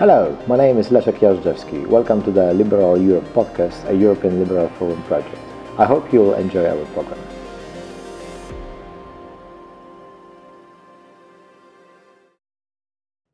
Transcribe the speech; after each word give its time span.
Hello, 0.00 0.34
my 0.46 0.56
name 0.56 0.80
is 0.80 0.90
Leszek 0.90 1.22
Jażdżewski. 1.22 1.86
Welcome 1.86 2.22
to 2.22 2.32
the 2.32 2.54
Liberal 2.54 3.08
Europe 3.08 3.28
podcast, 3.34 3.84
a 3.88 3.92
European 3.92 4.38
Liberal 4.38 4.68
Forum 4.68 5.02
project. 5.02 5.38
I 5.78 5.84
hope 5.84 6.12
you 6.12 6.22
will 6.22 6.34
enjoy 6.34 6.66
our 6.66 6.86
program. 6.86 7.18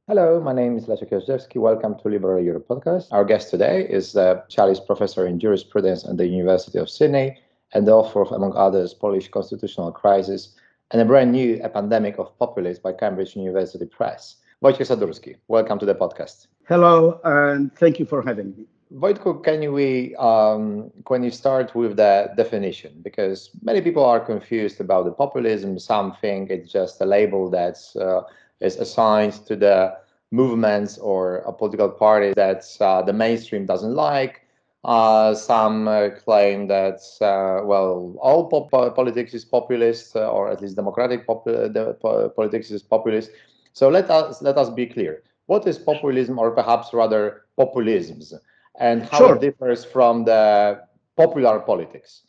Hello, 0.08 0.40
my 0.40 0.52
name 0.54 0.78
is 0.78 0.88
Leszek 0.88 1.10
Jażdżewski. 1.10 1.58
Welcome 1.60 1.94
to 1.94 2.08
Liberal 2.08 2.44
Europe 2.44 2.66
podcast. 2.68 3.12
Our 3.12 3.26
guest 3.26 3.50
today 3.50 3.86
is 3.90 4.16
uh, 4.16 4.20
the 4.20 4.42
Challis 4.48 4.80
Professor 4.86 5.26
in 5.26 5.38
Jurisprudence 5.38 6.10
at 6.10 6.16
the 6.16 6.26
University 6.26 6.78
of 6.80 6.90
Sydney 6.90 7.36
and 7.74 7.86
the 7.86 7.92
author 7.92 8.22
of, 8.22 8.32
among 8.32 8.56
others, 8.56 8.94
Polish 8.94 9.30
Constitutional 9.30 9.92
Crisis 9.92 10.56
and 10.90 11.00
a 11.00 11.04
brand 11.04 11.30
new 11.32 11.60
A 11.62 11.68
Pandemic 11.68 12.18
of 12.18 12.36
Populists 12.38 12.80
by 12.80 12.92
Cambridge 12.92 13.36
University 13.36 13.86
Press. 13.86 14.36
Wojciech 14.64 14.86
Sadurski, 14.86 15.36
welcome 15.48 15.78
to 15.78 15.84
the 15.84 15.94
podcast. 15.94 16.46
Hello, 16.66 17.20
and 17.24 17.70
thank 17.74 17.98
you 17.98 18.06
for 18.06 18.22
having 18.22 18.54
me. 18.56 18.64
Wojtku, 18.90 19.44
can 19.44 19.70
we, 19.70 20.16
um, 20.16 20.90
can 21.04 21.22
you 21.22 21.30
start 21.30 21.74
with 21.74 21.96
the 21.96 22.30
definition? 22.38 22.92
Because 23.02 23.50
many 23.62 23.82
people 23.82 24.02
are 24.02 24.18
confused 24.18 24.80
about 24.80 25.04
the 25.04 25.10
populism. 25.10 25.78
Some 25.78 26.16
think 26.22 26.50
it's 26.50 26.72
just 26.72 27.00
a 27.02 27.04
label 27.04 27.50
that 27.50 27.76
uh, 28.00 28.22
is 28.60 28.76
assigned 28.76 29.34
to 29.46 29.56
the 29.56 29.94
movements 30.30 30.96
or 30.96 31.38
a 31.38 31.52
political 31.52 31.90
party 31.90 32.32
that 32.34 32.64
uh, 32.80 33.02
the 33.02 33.12
mainstream 33.12 33.66
doesn't 33.66 33.94
like. 33.94 34.40
Uh, 34.84 35.34
some 35.34 35.86
uh, 35.86 36.08
claim 36.24 36.66
that, 36.68 37.00
uh, 37.20 37.62
well, 37.66 38.16
all 38.20 38.48
pop- 38.48 38.94
politics 38.94 39.34
is 39.34 39.44
populist, 39.44 40.16
uh, 40.16 40.30
or 40.30 40.48
at 40.48 40.62
least 40.62 40.76
democratic 40.76 41.26
pop- 41.26 41.44
the, 41.44 42.32
politics 42.34 42.70
is 42.70 42.82
populist. 42.82 43.30
So 43.76 43.90
let 43.90 44.08
us 44.10 44.40
let 44.40 44.56
us 44.56 44.70
be 44.70 44.86
clear 44.86 45.22
what 45.44 45.66
is 45.66 45.76
populism, 45.78 46.38
or 46.38 46.50
perhaps 46.50 46.94
rather 46.94 47.42
populisms, 47.58 48.32
and 48.80 49.02
how 49.02 49.18
sure. 49.18 49.34
it 49.36 49.42
differs 49.42 49.84
from 49.84 50.24
the 50.24 50.80
popular 51.14 51.60
politics? 51.60 52.22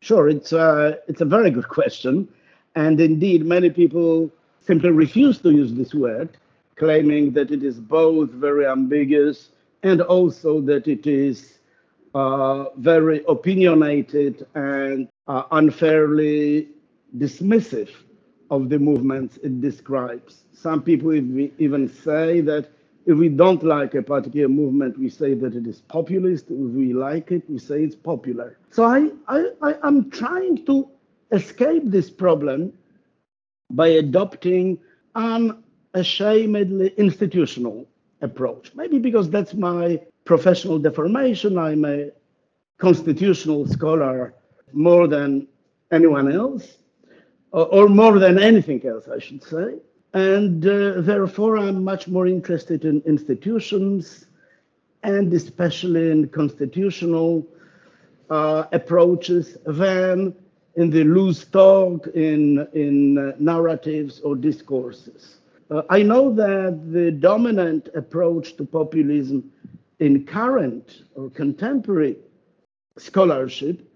Sure, 0.00 0.30
it's 0.30 0.52
a, 0.52 0.58
uh, 0.58 0.92
it's 1.06 1.20
a 1.20 1.26
very 1.26 1.50
good 1.50 1.68
question. 1.68 2.26
And 2.74 2.98
indeed, 3.02 3.44
many 3.44 3.68
people 3.68 4.30
simply 4.66 4.92
refuse 4.92 5.38
to 5.42 5.50
use 5.50 5.74
this 5.74 5.92
word, 5.92 6.38
claiming 6.76 7.32
that 7.32 7.50
it 7.50 7.62
is 7.62 7.78
both 7.78 8.30
very 8.30 8.66
ambiguous 8.66 9.50
and 9.82 10.00
also 10.00 10.62
that 10.62 10.88
it 10.88 11.06
is 11.06 11.58
uh, 12.14 12.64
very 12.78 13.22
opinionated 13.28 14.46
and 14.54 15.08
uh, 15.28 15.42
unfairly 15.50 16.68
dismissive 17.18 17.90
of 18.50 18.68
the 18.68 18.78
movements 18.78 19.38
it 19.42 19.60
describes. 19.60 20.44
Some 20.52 20.82
people 20.82 21.14
even 21.14 21.88
say 21.88 22.40
that 22.42 22.68
if 23.06 23.18
we 23.18 23.28
don't 23.28 23.62
like 23.62 23.94
a 23.94 24.02
particular 24.02 24.48
movement, 24.48 24.98
we 24.98 25.10
say 25.10 25.34
that 25.34 25.54
it 25.54 25.66
is 25.66 25.82
populist. 25.82 26.46
If 26.50 26.56
we 26.56 26.94
like 26.94 27.32
it, 27.32 27.48
we 27.50 27.58
say 27.58 27.82
it's 27.82 27.96
popular. 27.96 28.58
So 28.70 28.84
I, 28.84 29.10
I, 29.28 29.46
I 29.62 29.86
am 29.86 30.10
trying 30.10 30.64
to 30.66 30.88
escape 31.32 31.82
this 31.86 32.10
problem 32.10 32.72
by 33.70 33.88
adopting 33.88 34.78
an 35.14 35.62
ashamedly 35.94 36.96
institutional 36.96 37.86
approach. 38.22 38.72
Maybe 38.74 38.98
because 38.98 39.28
that's 39.30 39.54
my 39.54 40.00
professional 40.24 40.78
deformation. 40.78 41.58
I'm 41.58 41.84
a 41.84 42.10
constitutional 42.78 43.66
scholar 43.66 44.34
more 44.72 45.06
than 45.06 45.46
anyone 45.92 46.32
else, 46.32 46.78
or 47.62 47.88
more 47.88 48.18
than 48.18 48.38
anything 48.38 48.84
else, 48.86 49.08
I 49.08 49.18
should 49.18 49.42
say. 49.42 49.76
And 50.12 50.66
uh, 50.66 51.00
therefore, 51.00 51.58
I'm 51.58 51.82
much 51.84 52.08
more 52.08 52.26
interested 52.26 52.84
in 52.84 53.00
institutions 53.06 54.26
and 55.02 55.32
especially 55.32 56.10
in 56.10 56.28
constitutional 56.28 57.46
uh, 58.30 58.64
approaches 58.72 59.56
than 59.66 60.34
in 60.76 60.90
the 60.90 61.04
loose 61.04 61.44
talk, 61.44 62.08
in, 62.14 62.66
in 62.72 63.18
uh, 63.18 63.32
narratives 63.38 64.20
or 64.20 64.34
discourses. 64.34 65.36
Uh, 65.70 65.82
I 65.90 66.02
know 66.02 66.32
that 66.34 66.92
the 66.92 67.12
dominant 67.12 67.88
approach 67.94 68.56
to 68.56 68.64
populism 68.64 69.52
in 70.00 70.26
current 70.26 71.02
or 71.14 71.30
contemporary 71.30 72.16
scholarship 72.98 73.88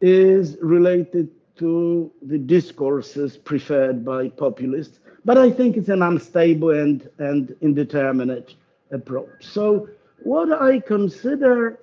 is 0.00 0.58
related 0.60 1.30
to 1.58 2.10
the 2.22 2.38
discourses 2.38 3.36
preferred 3.36 4.04
by 4.04 4.28
populists 4.28 5.00
but 5.28 5.36
I 5.36 5.50
think 5.50 5.76
it's 5.76 5.90
an 5.90 6.02
unstable 6.02 6.70
and, 6.70 7.06
and 7.18 7.54
indeterminate 7.60 8.54
approach. 8.90 9.28
So, 9.40 9.88
what 10.22 10.50
I 10.50 10.80
consider 10.80 11.78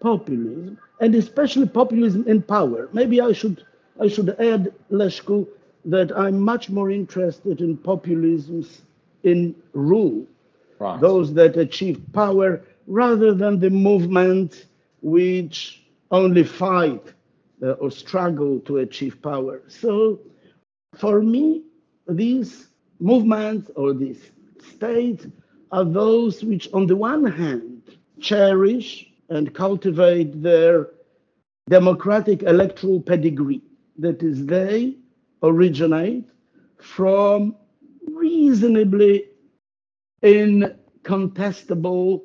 populism, 0.00 0.78
and 1.00 1.14
especially 1.14 1.68
populism 1.68 2.26
in 2.26 2.40
power, 2.40 2.88
maybe 2.94 3.20
I 3.20 3.32
should 3.32 3.66
I 4.00 4.08
should 4.08 4.30
add, 4.40 4.72
Leszku, 4.90 5.46
that 5.84 6.10
I'm 6.16 6.38
much 6.40 6.70
more 6.70 6.90
interested 6.90 7.60
in 7.60 7.76
populisms 7.76 8.80
in 9.22 9.54
rule, 9.74 10.26
right. 10.78 10.98
those 10.98 11.34
that 11.34 11.58
achieve 11.58 12.00
power, 12.14 12.62
rather 12.86 13.34
than 13.34 13.60
the 13.60 13.70
movement 13.70 14.66
which 15.02 15.82
only 16.10 16.44
fight 16.44 17.12
uh, 17.62 17.72
or 17.72 17.90
struggle 17.90 18.60
to 18.60 18.78
achieve 18.78 19.20
power. 19.22 19.62
So, 19.68 20.20
for 20.94 21.22
me, 21.22 21.62
these 22.08 22.68
movements 23.00 23.70
or 23.76 23.92
these 23.92 24.30
states 24.74 25.26
are 25.72 25.84
those 25.84 26.44
which, 26.44 26.68
on 26.72 26.86
the 26.86 26.96
one 26.96 27.24
hand, 27.24 27.82
cherish 28.20 29.10
and 29.28 29.52
cultivate 29.54 30.42
their 30.42 30.90
democratic 31.68 32.42
electoral 32.42 33.00
pedigree. 33.00 33.62
That 33.98 34.22
is, 34.22 34.46
they 34.46 34.96
originate 35.42 36.28
from 36.78 37.56
reasonably 38.06 39.24
incontestable 40.22 42.24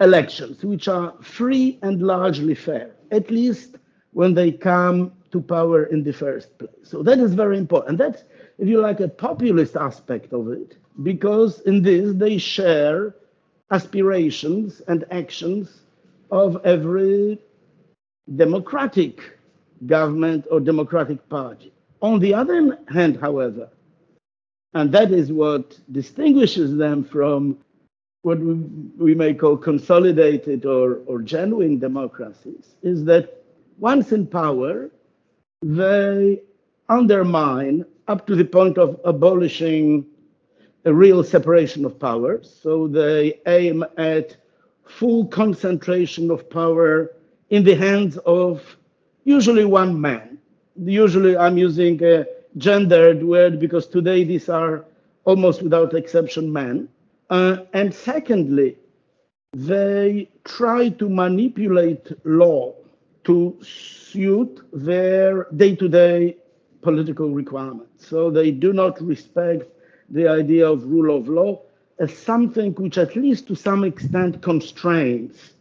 elections, 0.00 0.64
which 0.64 0.88
are 0.88 1.14
free 1.20 1.78
and 1.82 2.02
largely 2.02 2.54
fair, 2.54 2.96
at 3.10 3.30
least 3.30 3.76
when 4.12 4.34
they 4.34 4.52
come 4.52 5.12
to 5.30 5.40
power 5.40 5.84
in 5.84 6.02
the 6.02 6.12
first 6.12 6.58
place. 6.58 6.70
So 6.82 7.02
that 7.02 7.18
is 7.18 7.34
very 7.34 7.56
important. 7.58 7.98
That's 7.98 8.24
if 8.60 8.68
you 8.68 8.80
like, 8.80 9.00
a 9.00 9.08
populist 9.08 9.74
aspect 9.74 10.34
of 10.34 10.52
it, 10.52 10.76
because 11.02 11.60
in 11.60 11.82
this 11.82 12.12
they 12.14 12.36
share 12.36 13.14
aspirations 13.70 14.82
and 14.86 15.04
actions 15.10 15.80
of 16.30 16.60
every 16.64 17.38
democratic 18.36 19.38
government 19.86 20.46
or 20.50 20.60
democratic 20.60 21.26
party. 21.30 21.72
On 22.02 22.20
the 22.20 22.34
other 22.34 22.78
hand, 22.88 23.18
however, 23.18 23.70
and 24.74 24.92
that 24.92 25.10
is 25.10 25.32
what 25.32 25.78
distinguishes 25.90 26.76
them 26.76 27.02
from 27.02 27.56
what 28.22 28.38
we 28.38 29.14
may 29.14 29.32
call 29.32 29.56
consolidated 29.56 30.66
or, 30.66 31.00
or 31.06 31.22
genuine 31.22 31.78
democracies, 31.78 32.76
is 32.82 33.04
that 33.04 33.39
once 33.80 34.12
in 34.12 34.26
power, 34.26 34.90
they 35.62 36.40
undermine 36.90 37.84
up 38.08 38.26
to 38.26 38.36
the 38.36 38.44
point 38.44 38.76
of 38.76 39.00
abolishing 39.04 40.04
a 40.84 40.92
real 40.92 41.24
separation 41.24 41.84
of 41.86 41.98
powers. 41.98 42.58
So 42.62 42.86
they 42.86 43.40
aim 43.46 43.84
at 43.96 44.36
full 44.84 45.26
concentration 45.26 46.30
of 46.30 46.48
power 46.50 47.12
in 47.48 47.64
the 47.64 47.74
hands 47.74 48.18
of 48.18 48.76
usually 49.24 49.64
one 49.64 49.98
man. 49.98 50.38
Usually, 50.76 51.36
I'm 51.36 51.56
using 51.56 52.02
a 52.04 52.26
gendered 52.58 53.22
word 53.22 53.58
because 53.60 53.86
today 53.86 54.24
these 54.24 54.48
are 54.48 54.84
almost 55.24 55.62
without 55.62 55.94
exception 55.94 56.52
men. 56.52 56.88
Uh, 57.30 57.58
and 57.72 57.94
secondly, 57.94 58.76
they 59.52 60.28
try 60.44 60.88
to 60.90 61.08
manipulate 61.08 62.12
law 62.24 62.74
to 63.24 63.56
suit 63.62 64.60
their 64.72 65.46
day 65.56 65.76
to 65.76 65.88
day 65.88 66.36
political 66.82 67.30
requirements. 67.30 68.06
So 68.06 68.30
they 68.30 68.50
do 68.50 68.72
not 68.72 69.00
respect 69.00 69.64
the 70.08 70.26
idea 70.28 70.68
of 70.68 70.84
rule 70.84 71.16
of 71.16 71.28
law 71.28 71.62
as 71.98 72.16
something 72.16 72.72
which, 72.74 72.96
at 72.98 73.14
least 73.14 73.46
to 73.48 73.54
some 73.54 73.84
extent, 73.84 74.42
constrains 74.42 75.52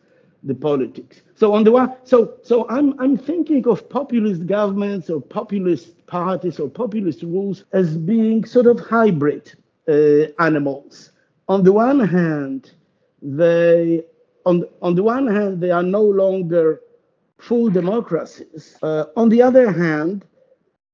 the 0.43 0.55
politics. 0.55 1.21
So 1.35 1.53
on 1.53 1.63
the 1.63 1.71
one, 1.71 1.93
so 2.03 2.35
so 2.43 2.67
I'm 2.69 2.97
I'm 2.99 3.17
thinking 3.17 3.67
of 3.67 3.89
populist 3.89 4.45
governments 4.45 5.09
or 5.09 5.21
populist 5.21 6.05
parties 6.07 6.59
or 6.59 6.69
populist 6.69 7.23
rules 7.23 7.65
as 7.73 7.97
being 7.97 8.45
sort 8.45 8.67
of 8.67 8.79
hybrid 8.79 9.53
uh, 9.87 10.31
animals. 10.41 11.11
On 11.49 11.63
the 11.63 11.73
one 11.73 11.99
hand, 11.99 12.71
they 13.21 14.03
on 14.45 14.63
on 14.81 14.95
the 14.95 15.03
one 15.03 15.27
hand 15.27 15.61
they 15.61 15.71
are 15.71 15.83
no 15.83 16.01
longer 16.03 16.81
full 17.39 17.69
democracies. 17.69 18.77
Uh, 18.83 19.05
on 19.15 19.29
the 19.29 19.41
other 19.41 19.71
hand, 19.71 20.25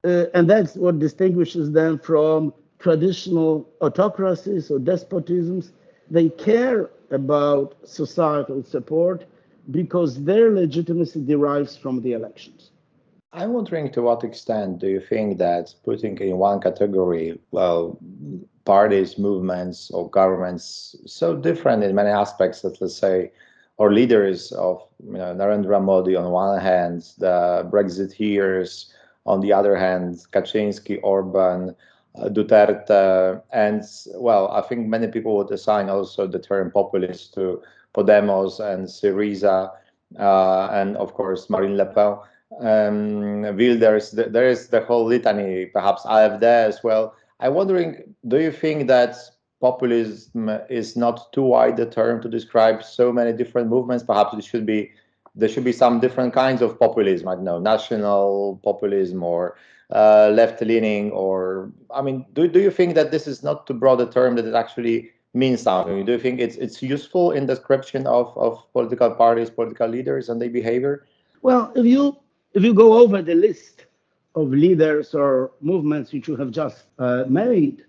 uh, 0.06 0.26
and 0.34 0.50
that's 0.50 0.76
what 0.76 1.00
distinguishes 1.00 1.72
them 1.72 2.00
from 2.00 2.54
traditional 2.80 3.68
autocracies 3.82 4.70
or 4.70 4.80
despotisms. 4.80 5.72
they 6.12 6.30
care 6.30 6.92
about 7.10 7.76
societal 7.84 8.62
support 8.64 9.26
because 9.72 10.24
their 10.24 10.52
legitimacy 10.52 11.20
derives 11.26 11.76
from 11.76 12.00
the 12.04 12.12
elections. 12.14 12.70
I'm 13.34 13.54
wondering 13.54 13.92
to 13.94 14.04
what 14.04 14.24
extent 14.24 14.80
do 14.80 14.88
you 14.88 15.02
think 15.02 15.40
that 15.40 15.74
putting 15.84 16.18
in 16.20 16.38
one 16.38 16.62
category, 16.62 17.40
well, 17.52 17.98
parties, 18.66 19.18
movements, 19.18 19.92
or 19.92 20.10
governments 20.10 20.96
so 21.06 21.36
different 21.36 21.84
in 21.84 21.96
many 21.96 22.12
aspects 22.12 22.62
that, 22.62 22.80
let's 22.82 22.98
say, 22.98 23.32
or 23.78 23.94
leaders 23.94 24.52
of 24.54 24.82
you 25.04 25.18
know, 25.18 25.34
Narendra 25.36 25.84
Modi 25.84 26.16
on 26.16 26.32
one 26.32 26.60
hand, 26.60 27.04
the 27.18 27.68
Brexiteers 27.72 28.92
on 29.26 29.42
the 29.42 29.52
other 29.52 29.76
hand, 29.76 30.26
Kaczynski, 30.32 31.00
Orban, 31.04 31.76
uh, 32.16 32.30
Duterte, 32.30 33.42
and 33.52 33.84
well, 34.16 34.50
I 34.50 34.62
think 34.62 34.88
many 34.88 35.08
people 35.08 35.36
would 35.38 35.52
assign 35.52 35.90
also 35.90 36.28
the 36.28 36.40
term 36.40 36.72
populist 36.72 37.34
to 37.34 37.62
Podemos 37.94 38.60
and 38.60 38.88
Syriza, 38.88 39.72
uh, 40.20 40.70
and 40.72 40.96
of 40.98 41.14
course 41.14 41.50
Marine 41.50 41.78
Le 41.78 41.86
Pen. 41.86 42.18
Um, 42.62 43.42
Wilders, 43.58 44.12
there 44.12 44.48
is 44.48 44.70
the 44.70 44.82
whole 44.82 45.06
litany, 45.06 45.66
perhaps 45.66 46.04
AfD 46.04 46.44
as 46.44 46.84
well. 46.84 47.16
I'm 47.40 47.54
wondering, 47.54 48.16
do 48.28 48.40
you 48.40 48.52
think 48.52 48.88
that 48.88 49.18
populism 49.62 50.50
is 50.70 50.96
not 50.96 51.32
too 51.34 51.44
wide 51.44 51.80
a 51.80 51.86
term 51.86 52.22
to 52.22 52.30
describe 52.30 52.84
so 52.84 53.12
many 53.12 53.34
different 53.34 53.70
movements? 53.70 54.04
Perhaps 54.04 54.34
it 54.38 54.44
should 54.44 54.66
be 54.66 54.92
there 55.36 55.50
should 55.50 55.66
be 55.66 55.74
some 55.74 56.00
different 56.00 56.34
kinds 56.34 56.62
of 56.62 56.80
populism. 56.80 57.28
I 57.28 57.36
don't 57.36 57.44
know, 57.44 57.60
national 57.60 58.62
populism 58.64 59.22
or 59.22 59.58
uh, 59.92 60.32
left-leaning, 60.34 61.12
or 61.12 61.72
I 61.94 62.02
mean, 62.02 62.26
do 62.34 62.48
do 62.48 62.60
you 62.60 62.72
think 62.72 62.96
that 62.96 63.12
this 63.12 63.28
is 63.28 63.44
not 63.44 63.68
too 63.68 63.74
broad 63.74 64.02
a 64.02 64.08
term 64.08 64.36
that 64.36 64.46
it 64.46 64.56
actually 64.56 65.12
means 65.34 65.62
something? 65.62 66.06
Do 66.06 66.14
you 66.14 66.20
think 66.20 66.40
it's 66.40 66.56
it's 66.56 66.82
useful 66.82 67.32
in 67.32 67.46
description 67.46 68.08
of 68.08 68.36
of 68.38 68.64
political 68.74 69.12
parties, 69.12 69.50
political 69.50 69.88
leaders, 69.88 70.30
and 70.30 70.42
their 70.42 70.50
behavior? 70.50 71.06
Well, 71.42 71.72
if 71.76 71.86
you 71.86 72.18
if 72.54 72.64
you 72.64 72.74
go 72.74 72.94
over 72.94 73.22
the 73.22 73.36
list 73.36 73.86
of 74.36 74.50
leaders 74.50 75.14
or 75.14 75.52
movements 75.62 76.12
which 76.12 76.28
you 76.28 76.36
have 76.36 76.52
just 76.52 76.86
uh, 77.00 77.24
made, 77.28 77.86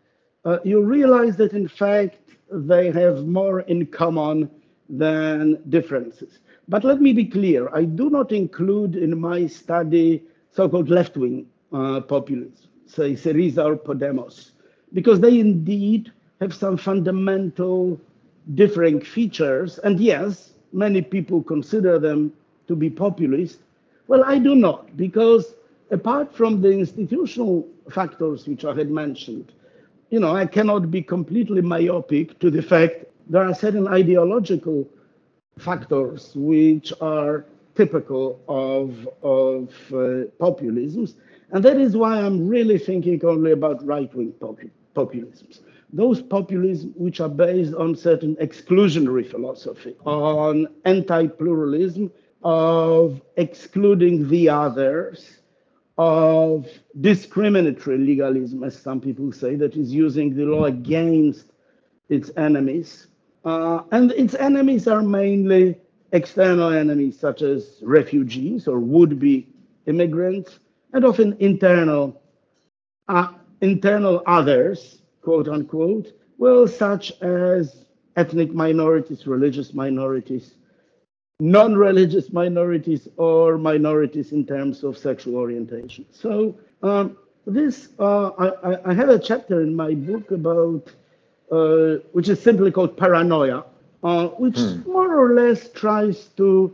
uh, 0.46 0.58
you 0.64 0.82
realize 0.82 1.36
that 1.36 1.52
in 1.52 1.68
fact 1.68 2.16
they 2.50 2.90
have 2.92 3.26
more 3.26 3.60
in 3.62 3.84
common 3.86 4.48
than 4.88 5.60
differences. 5.68 6.38
But 6.68 6.84
let 6.84 7.00
me 7.00 7.12
be 7.12 7.26
clear, 7.26 7.68
I 7.74 7.84
do 7.84 8.10
not 8.10 8.32
include 8.32 8.96
in 8.96 9.18
my 9.20 9.46
study 9.46 10.22
so-called 10.52 10.88
left-wing 10.88 11.46
uh, 11.72 12.00
populism, 12.00 12.68
say 12.86 13.12
Syriza 13.14 13.64
or 13.64 13.76
Podemos, 13.76 14.52
because 14.92 15.20
they 15.20 15.40
indeed 15.40 16.12
have 16.40 16.54
some 16.54 16.76
fundamental 16.76 18.00
differing 18.54 19.00
features. 19.00 19.78
And 19.78 19.98
yes, 19.98 20.52
many 20.72 21.02
people 21.02 21.42
consider 21.42 21.98
them 21.98 22.32
to 22.68 22.76
be 22.76 22.88
populist. 22.88 23.58
Well, 24.06 24.22
I 24.24 24.38
do 24.38 24.54
not, 24.54 24.96
because 24.96 25.54
apart 25.90 26.34
from 26.34 26.60
the 26.60 26.70
institutional 26.70 27.66
factors 27.90 28.46
which 28.46 28.64
I 28.64 28.74
had 28.74 28.90
mentioned, 28.90 29.52
you 30.16 30.20
know, 30.20 30.34
I 30.34 30.46
cannot 30.46 30.90
be 30.90 31.02
completely 31.02 31.60
myopic 31.60 32.38
to 32.38 32.50
the 32.50 32.62
fact 32.62 33.04
there 33.28 33.44
are 33.44 33.54
certain 33.54 33.86
ideological 33.86 34.88
factors 35.58 36.32
which 36.34 36.90
are 37.02 37.44
typical 37.74 38.40
of, 38.48 39.06
of 39.22 39.68
uh, 39.92 40.24
populisms. 40.40 41.16
And 41.50 41.62
that 41.66 41.76
is 41.76 41.98
why 41.98 42.18
I'm 42.18 42.48
really 42.48 42.78
thinking 42.78 43.22
only 43.26 43.52
about 43.52 43.84
right 43.84 44.10
wing 44.14 44.32
populisms. 44.94 45.60
Those 45.92 46.22
populisms 46.22 46.96
which 46.96 47.20
are 47.20 47.28
based 47.28 47.74
on 47.74 47.94
certain 47.94 48.36
exclusionary 48.36 49.30
philosophy, 49.30 49.96
on 50.06 50.66
anti 50.86 51.26
pluralism, 51.26 52.10
of 52.42 53.20
excluding 53.36 54.30
the 54.30 54.48
others, 54.48 55.40
of 55.98 56.66
discriminatory 57.00 57.98
legalism, 57.98 58.62
as 58.64 58.76
some 58.78 59.00
people 59.00 59.32
say, 59.32 59.56
that 59.56 59.76
is 59.76 59.92
using 59.92 60.34
the 60.34 60.44
law 60.44 60.64
against 60.64 61.52
its 62.08 62.30
enemies. 62.36 63.06
Uh, 63.44 63.82
and 63.92 64.12
its 64.12 64.34
enemies 64.34 64.86
are 64.86 65.02
mainly 65.02 65.78
external 66.12 66.72
enemies, 66.72 67.18
such 67.18 67.42
as 67.42 67.78
refugees 67.82 68.68
or 68.68 68.78
would-be 68.78 69.48
immigrants, 69.86 70.58
and 70.92 71.04
often 71.04 71.36
internal, 71.38 72.20
uh, 73.08 73.32
internal 73.60 74.22
others, 74.26 75.02
quote 75.22 75.48
unquote, 75.48 76.12
well, 76.38 76.66
such 76.68 77.12
as 77.22 77.86
ethnic 78.16 78.52
minorities, 78.52 79.26
religious 79.26 79.72
minorities, 79.72 80.54
non-religious 81.40 82.32
minorities, 82.32 83.08
or 83.16 83.58
minorities 83.58 84.32
in 84.32 84.46
terms 84.46 84.84
of 84.84 84.96
sexual 84.96 85.36
orientation. 85.36 86.06
So 86.10 86.56
um, 86.82 87.16
this, 87.46 87.88
uh, 87.98 88.30
I, 88.38 88.90
I 88.90 88.94
have 88.94 89.10
a 89.10 89.18
chapter 89.18 89.60
in 89.60 89.76
my 89.76 89.94
book 89.94 90.30
about 90.30 90.90
uh, 91.50 91.96
which 92.12 92.28
is 92.28 92.42
simply 92.42 92.72
called 92.72 92.96
Paranoia, 92.96 93.64
uh, 94.02 94.28
which 94.28 94.58
hmm. 94.58 94.90
more 94.90 95.14
or 95.16 95.34
less 95.34 95.70
tries 95.72 96.26
to 96.36 96.72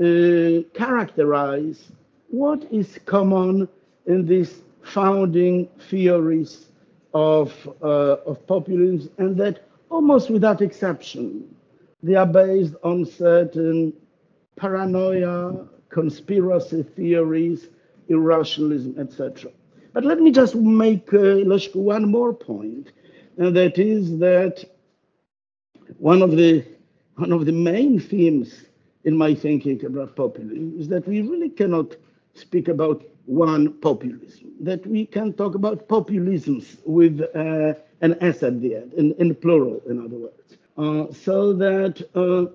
uh, 0.00 0.62
characterize 0.76 1.92
what 2.28 2.66
is 2.72 2.98
common 3.06 3.68
in 4.06 4.26
these 4.26 4.62
founding 4.82 5.68
theories 5.88 6.66
of, 7.14 7.52
uh, 7.82 8.16
of 8.26 8.44
populism, 8.46 9.10
and 9.18 9.36
that 9.36 9.68
almost 9.90 10.30
without 10.30 10.60
exception, 10.60 11.55
they 12.02 12.14
are 12.14 12.26
based 12.26 12.74
on 12.82 13.04
certain 13.04 13.92
paranoia, 14.56 15.66
conspiracy 15.88 16.82
theories, 16.82 17.68
irrationalism, 18.08 18.94
etc. 18.98 19.50
But 19.92 20.04
let 20.04 20.20
me 20.20 20.30
just 20.30 20.54
make, 20.54 21.12
uh, 21.14 21.36
one 21.74 22.10
more 22.10 22.32
point 22.32 22.92
and 23.38 23.54
that 23.56 23.78
is 23.78 24.18
that 24.18 24.64
one 25.98 26.22
of 26.22 26.32
the 26.36 26.64
one 27.16 27.32
of 27.32 27.46
the 27.46 27.52
main 27.52 27.98
themes 27.98 28.66
in 29.04 29.16
my 29.16 29.34
thinking 29.34 29.82
about 29.84 30.16
populism 30.16 30.74
is 30.78 30.88
that 30.88 31.06
we 31.08 31.22
really 31.22 31.48
cannot 31.48 31.96
speak 32.34 32.68
about 32.68 33.02
one 33.24 33.72
populism, 33.80 34.52
that 34.60 34.86
we 34.86 35.06
can 35.06 35.32
talk 35.32 35.54
about 35.54 35.88
populisms 35.88 36.76
with 36.84 37.20
uh, 37.34 37.74
an 38.02 38.16
S 38.20 38.42
at 38.42 38.60
the 38.60 38.76
end, 38.76 38.92
in, 38.94 39.14
in 39.14 39.34
plural, 39.34 39.80
in 39.88 40.04
other 40.04 40.16
words, 40.16 40.45
so 41.12 41.52
that 41.54 42.02
uh, 42.14 42.54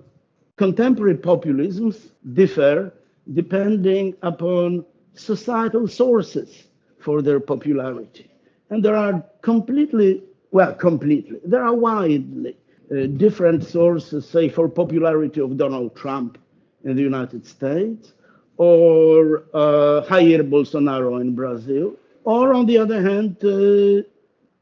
contemporary 0.56 1.16
populisms 1.16 2.10
differ 2.32 2.92
depending 3.32 4.14
upon 4.22 4.84
societal 5.14 5.86
sources 5.86 6.64
for 6.98 7.22
their 7.22 7.40
popularity. 7.40 8.30
And 8.70 8.84
there 8.84 8.96
are 8.96 9.24
completely 9.42 10.22
well, 10.52 10.74
completely. 10.74 11.40
There 11.44 11.64
are 11.64 11.74
widely 11.74 12.56
uh, 12.90 13.06
different 13.16 13.64
sources, 13.64 14.28
say, 14.28 14.48
for 14.48 14.68
popularity 14.68 15.40
of 15.40 15.56
Donald 15.56 15.96
Trump 15.96 16.38
in 16.84 16.94
the 16.94 17.02
United 17.02 17.46
States, 17.46 18.12
or 18.58 19.44
uh, 19.54 20.04
Jair 20.08 20.48
Bolsonaro 20.48 21.20
in 21.20 21.34
Brazil, 21.34 21.96
or 22.24 22.52
on 22.52 22.66
the 22.66 22.76
other 22.78 23.00
hand, 23.02 23.36
uh, 23.42 24.02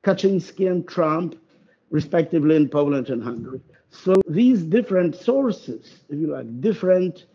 Kaczynski 0.05 0.71
and 0.71 0.87
Trump, 0.89 1.35
respectively 1.91 2.57
in 2.57 2.69
Poland 2.69 3.11
and 3.11 3.23
Hungary. 3.23 3.61
So 3.91 4.23
these 4.29 4.63
different 4.63 5.17
sources, 5.17 6.03
if 6.09 6.19
you 6.19 6.29
like, 6.29 6.61
different 6.61 7.27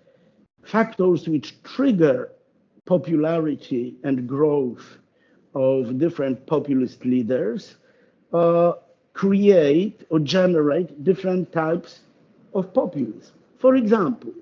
factors 0.64 1.28
which 1.28 1.62
trigger 1.64 2.32
popularity 2.86 3.96
and 4.04 4.28
growth 4.28 4.98
of 5.54 5.98
different 5.98 6.46
populist 6.46 7.06
leaders 7.06 7.76
uh, 8.34 8.74
create 9.14 10.06
or 10.10 10.20
generate 10.20 11.04
different 11.04 11.52
types 11.52 12.02
of 12.54 12.74
populism. 12.74 13.34
For 13.60 13.76
example, 13.76 14.34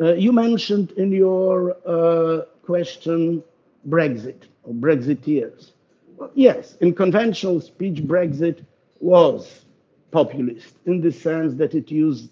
uh, 0.00 0.14
you 0.14 0.32
mentioned 0.32 0.92
in 0.92 1.12
your 1.12 1.76
uh, 1.86 2.44
question 2.62 3.42
Brexit 3.88 4.42
or 4.64 4.74
Brexiteers. 4.74 5.72
Well, 6.16 6.30
yes, 6.34 6.76
in 6.80 6.94
conventional 6.94 7.60
speech, 7.60 8.02
Brexit 8.04 8.64
was 9.00 9.64
populist 10.10 10.74
in 10.86 11.00
the 11.00 11.12
sense 11.12 11.54
that 11.54 11.74
it 11.74 11.90
used 11.90 12.30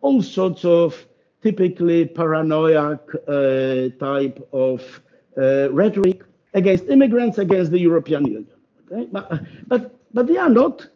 all 0.00 0.22
sorts 0.22 0.64
of 0.64 1.06
typically 1.42 2.06
paranoid 2.06 3.00
uh, 3.28 3.88
type 3.98 4.46
of 4.52 5.00
uh, 5.36 5.70
rhetoric 5.70 6.22
against 6.54 6.84
immigrants, 6.88 7.38
against 7.38 7.70
the 7.70 7.78
European 7.78 8.24
Union. 8.26 8.46
Okay? 8.90 9.08
But, 9.10 9.42
but 9.66 9.94
but 10.14 10.28
they 10.28 10.36
are 10.38 10.48
not 10.48 10.86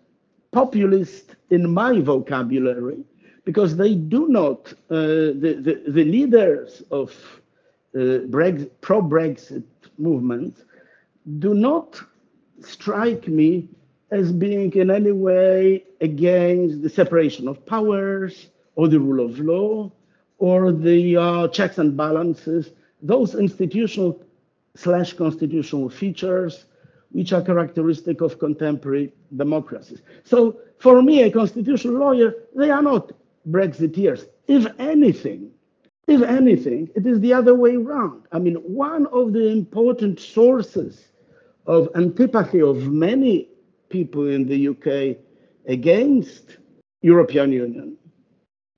populist 0.52 1.34
in 1.50 1.70
my 1.70 2.00
vocabulary 2.00 3.04
because 3.44 3.76
they 3.76 3.94
do 3.94 4.28
not, 4.28 4.72
uh, 4.90 5.34
the, 5.42 5.58
the, 5.60 5.90
the, 5.90 6.04
leaders 6.04 6.82
of 6.90 7.10
uh, 7.96 8.22
pro 8.80 9.02
Brexit 9.02 9.64
movement 9.98 10.64
do 11.38 11.52
not 11.52 12.00
strike 12.60 13.26
me 13.26 13.68
as 14.10 14.32
being 14.32 14.72
in 14.72 14.90
any 14.90 15.12
way 15.12 15.84
against 16.00 16.82
the 16.82 16.88
separation 16.88 17.46
of 17.48 17.64
powers 17.66 18.48
or 18.74 18.88
the 18.88 18.98
rule 18.98 19.24
of 19.24 19.38
law 19.38 19.90
or 20.38 20.72
the 20.72 21.16
uh, 21.16 21.48
checks 21.48 21.78
and 21.78 21.96
balances, 21.96 22.70
those 23.02 23.34
institutional 23.34 24.22
slash 24.74 25.12
constitutional 25.12 25.88
features 25.88 26.64
which 27.10 27.32
are 27.32 27.42
characteristic 27.42 28.20
of 28.20 28.38
contemporary 28.38 29.12
democracies. 29.36 30.02
So 30.24 30.58
for 30.78 31.02
me, 31.02 31.22
a 31.22 31.30
constitutional 31.30 31.94
lawyer, 31.94 32.34
they 32.54 32.70
are 32.70 32.82
not 32.82 33.12
Brexiteers. 33.48 34.26
If 34.46 34.66
anything, 34.78 35.50
if 36.06 36.22
anything, 36.22 36.90
it 36.94 37.06
is 37.06 37.20
the 37.20 37.32
other 37.32 37.54
way 37.54 37.76
around. 37.76 38.24
I 38.32 38.38
mean, 38.38 38.56
one 38.56 39.06
of 39.06 39.32
the 39.32 39.48
important 39.48 40.20
sources 40.20 41.08
of 41.66 41.88
antipathy 41.94 42.60
of 42.60 42.88
many 42.88 43.48
people 43.88 44.28
in 44.28 44.46
the 44.46 44.68
UK 44.68 45.16
against 45.66 46.58
European 47.02 47.52
Union, 47.52 47.96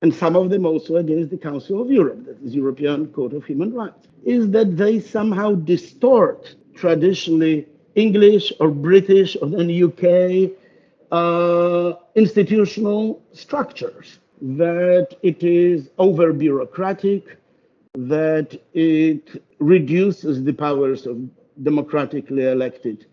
and 0.03 0.15
some 0.15 0.37
of 0.37 0.51
them 0.51 0.65
also 0.67 0.97
against 0.97 1.31
the 1.31 1.37
Council 1.37 1.81
of 1.83 1.91
Europe, 1.91 2.25
that 2.27 2.41
is 2.43 2.55
European 2.55 3.07
Court 3.09 3.33
of 3.33 3.45
Human 3.45 3.73
Rights, 3.73 4.09
is 4.25 4.51
that 4.51 4.77
they 4.77 5.01
somehow 5.01 5.55
distort 5.55 6.55
traditionally 6.75 7.67
English 7.95 8.53
or 8.61 8.71
British 8.71 9.37
or 9.41 9.49
then 9.49 9.71
UK 9.71 10.51
uh, 11.11 11.95
institutional 12.15 13.21
structures, 13.33 14.19
that 14.41 15.09
it 15.23 15.43
is 15.43 15.91
over 15.99 16.33
bureaucratic, 16.33 17.37
that 17.95 18.59
it 18.73 19.43
reduces 19.59 20.43
the 20.45 20.53
powers 20.53 21.07
of 21.07 21.19
democratically 21.63 22.47
elected 22.47 23.07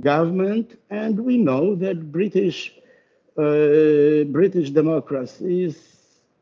government, 0.00 0.78
and 0.90 1.18
we 1.18 1.36
know 1.36 1.74
that 1.76 2.10
British 2.12 2.74
uh, 3.38 4.24
British 4.24 4.70
democracy 4.70 5.64
is 5.64 5.92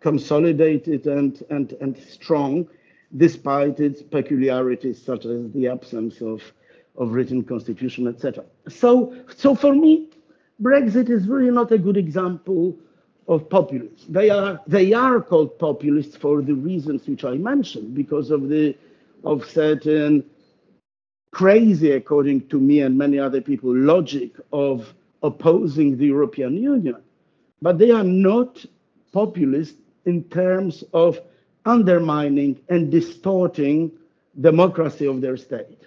consolidated 0.00 1.06
and, 1.06 1.44
and, 1.50 1.72
and 1.80 1.96
strong 1.96 2.66
despite 3.16 3.78
its 3.80 4.02
peculiarities 4.02 5.00
such 5.00 5.24
as 5.24 5.50
the 5.52 5.68
absence 5.68 6.20
of, 6.20 6.42
of 6.96 7.12
written 7.12 7.42
constitution, 7.42 8.06
etc. 8.08 8.44
So, 8.68 9.14
so 9.36 9.54
for 9.54 9.74
me, 9.74 10.08
Brexit 10.62 11.10
is 11.10 11.26
really 11.26 11.50
not 11.50 11.72
a 11.72 11.78
good 11.78 11.96
example 11.96 12.76
of 13.28 13.48
populists. 13.48 14.06
They 14.08 14.30
are, 14.30 14.60
they 14.66 14.92
are 14.92 15.20
called 15.20 15.58
populists 15.58 16.16
for 16.16 16.42
the 16.42 16.54
reasons 16.54 17.06
which 17.06 17.24
I 17.24 17.34
mentioned, 17.34 17.94
because 17.94 18.30
of 18.30 18.48
the 18.48 18.76
of 19.22 19.44
certain 19.44 20.24
crazy, 21.32 21.92
according 21.92 22.48
to 22.48 22.58
me 22.60 22.80
and 22.80 22.96
many 22.96 23.18
other 23.18 23.40
people, 23.40 23.74
logic 23.74 24.32
of 24.52 24.94
opposing 25.22 25.96
the 25.96 26.06
European 26.06 26.56
Union. 26.56 26.96
But 27.62 27.78
they 27.78 27.90
are 27.90 28.04
not 28.04 28.64
populist 29.12 29.76
in 30.06 30.24
terms 30.24 30.82
of 30.92 31.20
undermining 31.66 32.58
and 32.68 32.90
distorting 32.90 33.92
democracy 34.40 35.06
of 35.06 35.20
their 35.20 35.36
state. 35.36 35.80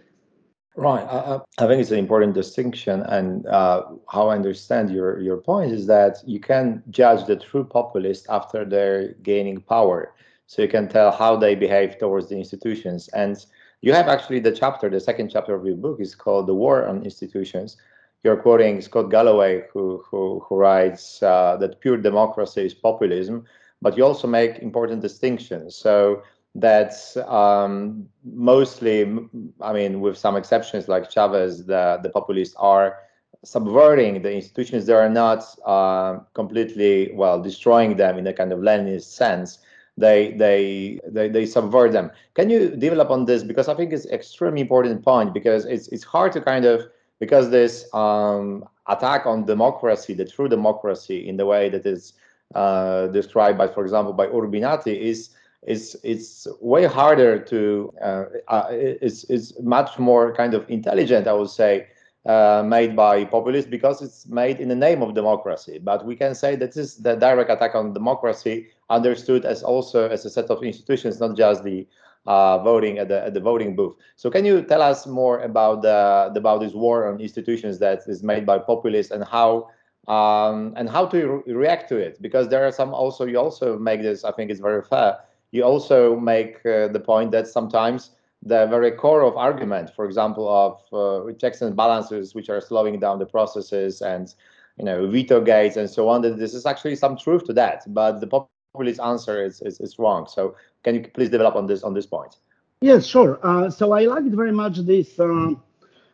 Right. 0.75 1.03
I, 1.03 1.39
I, 1.59 1.67
think 1.67 1.81
it's 1.81 1.91
an 1.91 1.99
important 1.99 2.33
distinction. 2.33 3.01
And 3.03 3.45
uh, 3.45 3.83
how 4.09 4.29
I 4.29 4.35
understand 4.35 4.89
your, 4.89 5.19
your 5.19 5.37
point 5.37 5.71
is 5.71 5.85
that 5.87 6.17
you 6.25 6.39
can 6.39 6.81
judge 6.89 7.27
the 7.27 7.35
true 7.35 7.63
populist 7.63 8.25
after 8.29 8.65
they're 8.65 9.13
gaining 9.21 9.61
power. 9.61 10.13
So 10.47 10.63
you 10.63 10.67
can 10.67 10.87
tell 10.87 11.11
how 11.11 11.35
they 11.35 11.53
behave 11.53 11.99
towards 11.99 12.29
the 12.29 12.37
institutions. 12.37 13.07
And 13.09 13.45
you 13.83 13.91
have 13.91 14.07
actually 14.07 14.39
the 14.39 14.51
chapter, 14.51 14.89
the 14.89 14.99
second 14.99 15.29
chapter 15.29 15.53
of 15.53 15.65
your 15.65 15.75
book 15.75 15.99
is 15.99 16.15
called 16.15 16.47
The 16.47 16.53
War 16.53 16.87
on 16.87 17.03
Institutions. 17.03 17.75
You're 18.23 18.37
quoting 18.37 18.79
Scott 18.79 19.11
Galloway, 19.11 19.65
who, 19.73 20.01
who, 20.09 20.39
who 20.47 20.55
writes 20.55 21.21
uh, 21.21 21.57
that 21.59 21.81
pure 21.81 21.97
democracy 21.97 22.65
is 22.65 22.73
populism, 22.73 23.43
but 23.81 23.97
you 23.97 24.05
also 24.05 24.25
make 24.25 24.59
important 24.59 25.01
distinctions. 25.01 25.75
So 25.75 26.23
that's 26.55 27.17
um, 27.17 28.07
mostly, 28.23 29.01
I 29.59 29.73
mean, 29.73 29.99
with 29.99 30.17
some 30.17 30.37
exceptions 30.37 30.87
like 30.87 31.11
Chavez, 31.11 31.65
the, 31.65 31.99
the 32.01 32.09
populists 32.09 32.55
are 32.57 32.99
subverting 33.43 34.21
the 34.21 34.33
institutions. 34.33 34.85
They 34.85 34.93
are 34.93 35.09
not 35.09 35.43
uh, 35.65 36.19
completely, 36.33 37.11
well, 37.13 37.41
destroying 37.41 37.97
them 37.97 38.17
in 38.17 38.25
a 38.27 38.33
kind 38.33 38.53
of 38.53 38.59
Leninist 38.59 39.11
sense 39.11 39.59
they 39.97 40.31
they 40.33 40.99
they, 41.07 41.29
they 41.29 41.45
subvert 41.45 41.91
them. 41.91 42.11
Can 42.33 42.49
you 42.49 42.69
develop 42.69 43.09
on 43.11 43.25
this? 43.25 43.43
Because 43.43 43.67
i 43.67 43.73
think 43.73 43.93
it's 43.93 44.05
extremely 44.07 44.61
important 44.61 45.03
point 45.03 45.33
because 45.33 45.65
it's 45.65 45.87
it's 45.89 46.03
hard 46.03 46.31
to 46.33 46.41
kind 46.41 46.65
of 46.65 46.87
because 47.19 47.49
this 47.49 47.87
um, 47.93 48.65
attack 48.87 49.25
on 49.25 49.45
democracy 49.45 50.13
the 50.13 50.25
true 50.25 50.49
democracy 50.49 51.27
in 51.29 51.37
the 51.37 51.45
way 51.45 51.69
that 51.69 51.85
is 51.85 52.13
uh, 52.55 53.07
described 53.07 53.57
by 53.57 53.67
for 53.67 53.83
example 53.83 54.13
by 54.13 54.27
urbinati 54.27 54.99
is 54.99 55.29
is 55.65 55.95
it's 56.03 56.47
way 56.59 56.85
harder 56.85 57.39
to 57.39 57.93
uh, 58.01 58.25
uh, 58.49 58.67
it's, 58.71 59.23
it's 59.25 59.57
much 59.61 59.97
more 59.97 60.33
kind 60.33 60.53
of 60.53 60.69
intelligent 60.69 61.27
i 61.27 61.33
would 61.33 61.49
say 61.49 61.87
uh, 62.25 62.63
made 62.65 62.95
by 62.95 63.25
populists 63.25 63.65
because 63.65 64.01
it's 64.01 64.27
made 64.27 64.59
in 64.59 64.69
the 64.69 64.75
name 64.75 65.01
of 65.01 65.13
democracy. 65.13 65.79
But 65.81 66.05
we 66.05 66.15
can 66.15 66.33
say 66.35 66.55
that 66.55 66.77
is 66.77 66.97
the 66.97 67.15
direct 67.15 67.51
attack 67.51 67.75
on 67.75 67.93
democracy 67.93 68.67
understood 68.89 69.45
as 69.45 69.63
also 69.63 70.07
as 70.07 70.25
a 70.25 70.29
set 70.29 70.45
of 70.45 70.63
institutions, 70.63 71.19
not 71.19 71.35
just 71.35 71.63
the 71.63 71.85
uh, 72.25 72.59
voting 72.59 72.99
at 72.99 73.09
the 73.09 73.25
at 73.25 73.33
the 73.33 73.39
voting 73.39 73.75
booth. 73.75 73.95
So 74.15 74.29
can 74.29 74.45
you 74.45 74.61
tell 74.61 74.81
us 74.81 75.05
more 75.05 75.41
about 75.41 75.81
the 75.81 76.31
about 76.35 76.61
this 76.61 76.73
war 76.73 77.07
on 77.07 77.19
institutions 77.19 77.79
that 77.79 78.03
is 78.07 78.23
made 78.23 78.45
by 78.45 78.59
populists 78.59 79.11
and 79.11 79.23
how 79.23 79.69
um, 80.07 80.73
and 80.77 80.89
how 80.89 81.05
to 81.07 81.43
re 81.45 81.53
react 81.53 81.89
to 81.89 81.97
it? 81.97 82.21
Because 82.21 82.47
there 82.47 82.65
are 82.65 82.71
some 82.71 82.93
also 82.93 83.25
you 83.25 83.37
also 83.37 83.77
make 83.77 84.01
this. 84.01 84.23
I 84.23 84.31
think 84.31 84.51
it's 84.51 84.61
very 84.61 84.81
fair. 84.81 85.17
You 85.51 85.63
also 85.63 86.17
make 86.17 86.65
uh, 86.65 86.87
the 86.87 86.99
point 86.99 87.31
that 87.31 87.47
sometimes 87.47 88.11
the 88.45 88.65
very 88.67 88.91
core 88.91 89.23
of 89.23 89.37
argument, 89.37 89.91
for 89.95 90.05
example, 90.05 90.47
of 90.49 90.81
uh, 90.93 91.31
checks 91.33 91.61
and 91.61 91.75
balances, 91.75 92.35
which 92.35 92.49
are 92.49 92.59
slowing 92.59 92.99
down 92.99 93.19
the 93.19 93.25
processes 93.25 94.01
and 94.01 94.35
you 94.77 94.85
know 94.85 95.07
veto 95.07 95.39
gates 95.41 95.77
and 95.77 95.89
so 95.89 96.09
on. 96.09 96.21
That 96.21 96.37
this 96.37 96.53
is 96.53 96.65
actually 96.65 96.95
some 96.95 97.17
truth 97.17 97.45
to 97.45 97.53
that, 97.53 97.83
but 97.93 98.19
the 98.19 98.27
populist 98.27 98.99
answer 98.99 99.43
is, 99.43 99.61
is, 99.61 99.79
is 99.79 99.97
wrong. 99.97 100.27
So 100.27 100.55
can 100.83 100.95
you 100.95 101.01
please 101.13 101.29
develop 101.29 101.55
on 101.55 101.67
this 101.67 101.83
on 101.83 101.93
this 101.93 102.05
point? 102.05 102.37
Yes, 102.81 103.05
sure. 103.05 103.39
Uh, 103.43 103.69
so 103.69 103.93
I 103.93 104.05
liked 104.05 104.27
very 104.27 104.51
much 104.51 104.77
this 104.79 105.17
uh, 105.19 105.51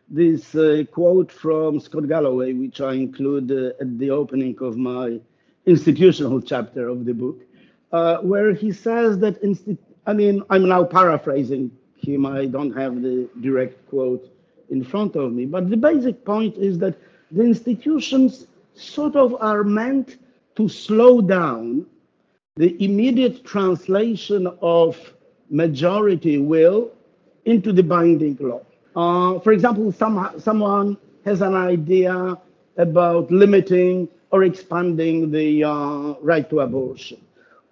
this 0.08 0.54
uh, 0.54 0.84
quote 0.92 1.32
from 1.32 1.80
Scott 1.80 2.06
Galloway, 2.06 2.52
which 2.52 2.80
I 2.80 2.92
include 2.92 3.50
uh, 3.50 3.80
at 3.80 3.98
the 3.98 4.10
opening 4.10 4.56
of 4.60 4.76
my 4.76 5.20
institutional 5.66 6.40
chapter 6.40 6.88
of 6.88 7.04
the 7.04 7.12
book, 7.12 7.42
uh, 7.90 8.18
where 8.18 8.54
he 8.54 8.70
says 8.70 9.18
that 9.18 9.36
I 10.06 10.12
mean 10.12 10.44
I'm 10.48 10.68
now 10.68 10.84
paraphrasing 10.84 11.72
him. 12.02 12.26
I 12.26 12.46
don't 12.46 12.72
have 12.76 13.02
the 13.02 13.28
direct 13.40 13.88
quote 13.88 14.28
in 14.70 14.84
front 14.84 15.16
of 15.16 15.32
me. 15.32 15.46
But 15.46 15.70
the 15.70 15.76
basic 15.76 16.24
point 16.24 16.56
is 16.56 16.78
that 16.78 16.96
the 17.30 17.42
institutions 17.42 18.46
sort 18.74 19.16
of 19.16 19.36
are 19.40 19.64
meant 19.64 20.18
to 20.56 20.68
slow 20.68 21.20
down 21.20 21.86
the 22.56 22.76
immediate 22.84 23.44
translation 23.44 24.46
of 24.60 24.96
majority 25.50 26.38
will 26.38 26.90
into 27.44 27.72
the 27.72 27.82
binding 27.82 28.36
law. 28.40 28.60
Uh, 28.94 29.40
for 29.40 29.52
example, 29.52 29.92
some, 29.92 30.32
someone 30.38 30.96
has 31.24 31.40
an 31.40 31.54
idea 31.54 32.36
about 32.76 33.30
limiting 33.30 34.08
or 34.30 34.44
expanding 34.44 35.30
the 35.30 35.64
uh, 35.64 36.14
right 36.20 36.48
to 36.50 36.60
abortion, 36.60 37.20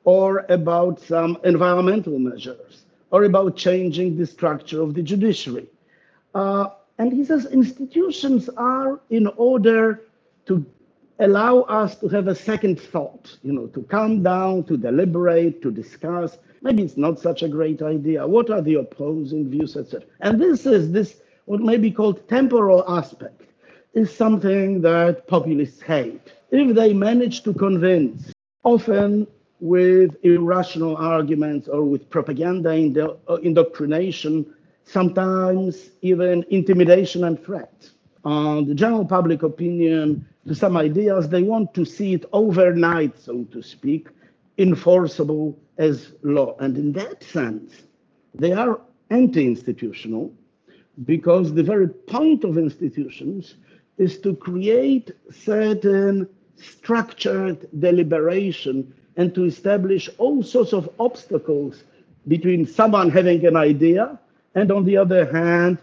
or 0.05 0.45
about 0.49 1.01
some 1.01 1.39
environmental 1.45 2.19
measures, 2.19 2.85
or 3.11 3.25
about 3.25 3.57
changing 3.57 4.17
the 4.17 4.27
structure 4.27 4.83
of 4.83 4.95
the 4.95 5.03
judiciary. 5.03 5.67
Uh, 6.35 6.69
and 6.99 7.13
he 7.13 7.25
says 7.25 7.47
institutions 7.47 8.49
are 8.57 9.01
in 9.11 9.27
order 9.37 10.03
to 10.47 10.65
allow 11.21 11.61
us 11.63 11.97
to 11.97 12.09
have 12.09 12.29
a 12.29 12.35
second 12.35 12.81
thought, 12.81 13.37
you 13.43 13.53
know, 13.53 13.67
to 13.69 13.83
calm 13.83 14.23
down, 14.23 14.65
to 14.65 14.77
deliberate, 14.77 15.63
to 15.63 15.71
discuss. 15.71 16.39
Maybe 16.63 16.83
it's 16.83 16.97
not 16.97 17.19
such 17.19 17.43
a 17.43 17.49
great 17.49 17.83
idea. 17.83 18.27
What 18.27 18.51
are 18.51 18.63
the 18.63 18.75
opposing 18.75 19.49
views, 19.51 19.77
etc. 19.77 20.07
And 20.21 20.41
this 20.41 20.67
is 20.67 20.93
this 20.93 21.21
what 21.47 21.61
may 21.61 21.77
be 21.77 21.91
called 21.91 22.29
temporal 22.29 22.85
aspect 22.89 23.43
is 23.95 24.15
something 24.15 24.83
that 24.83 25.27
populists 25.27 25.81
hate. 25.81 26.33
If 26.51 26.75
they 26.75 26.93
manage 26.93 27.43
to 27.45 27.55
convince, 27.55 28.33
often 28.65 29.27
with 29.61 30.17
irrational 30.23 30.97
arguments 30.97 31.69
or 31.69 31.83
with 31.85 32.09
propaganda 32.11 33.17
uh, 33.29 33.35
indoctrination, 33.37 34.47
sometimes 34.85 35.91
even 36.03 36.45
intimidation 36.51 37.25
and 37.25 37.43
threat. 37.45 37.91
Uh, 38.25 38.61
the 38.63 38.75
general 38.75 39.05
public 39.05 39.43
opinion 39.43 40.27
to 40.47 40.55
some 40.55 40.77
ideas, 40.77 41.29
they 41.29 41.43
want 41.43 41.75
to 41.75 41.85
see 41.85 42.15
it 42.15 42.25
overnight, 42.33 43.19
so 43.19 43.45
to 43.45 43.63
speak, 43.63 44.09
enforceable 44.57 45.59
as 45.77 46.13
law. 46.23 46.57
And 46.59 46.77
in 46.77 46.93
that 46.93 47.23
sense, 47.23 47.83
they 48.35 48.53
are 48.53 48.81
anti 49.11 49.45
institutional 49.45 50.33
because 51.05 51.55
the 51.55 51.63
very 51.63 51.89
point 51.89 52.45
of 52.45 52.59
institutions 52.59 53.55
is 53.99 54.19
to 54.21 54.35
create 54.35 55.11
certain 55.31 56.29
structured 56.57 57.69
deliberation 57.79 58.93
and 59.19 59.35
to 59.35 59.45
establish 59.45 60.09
all 60.17 60.43
sorts 60.43 60.73
of 60.73 60.89
obstacles 60.99 61.83
between 62.29 62.65
someone 62.65 63.11
having 63.11 63.45
an 63.45 63.57
idea 63.57 64.19
and, 64.55 64.71
on 64.73 64.85
the 64.85 64.97
other 64.97 65.31
hand, 65.31 65.79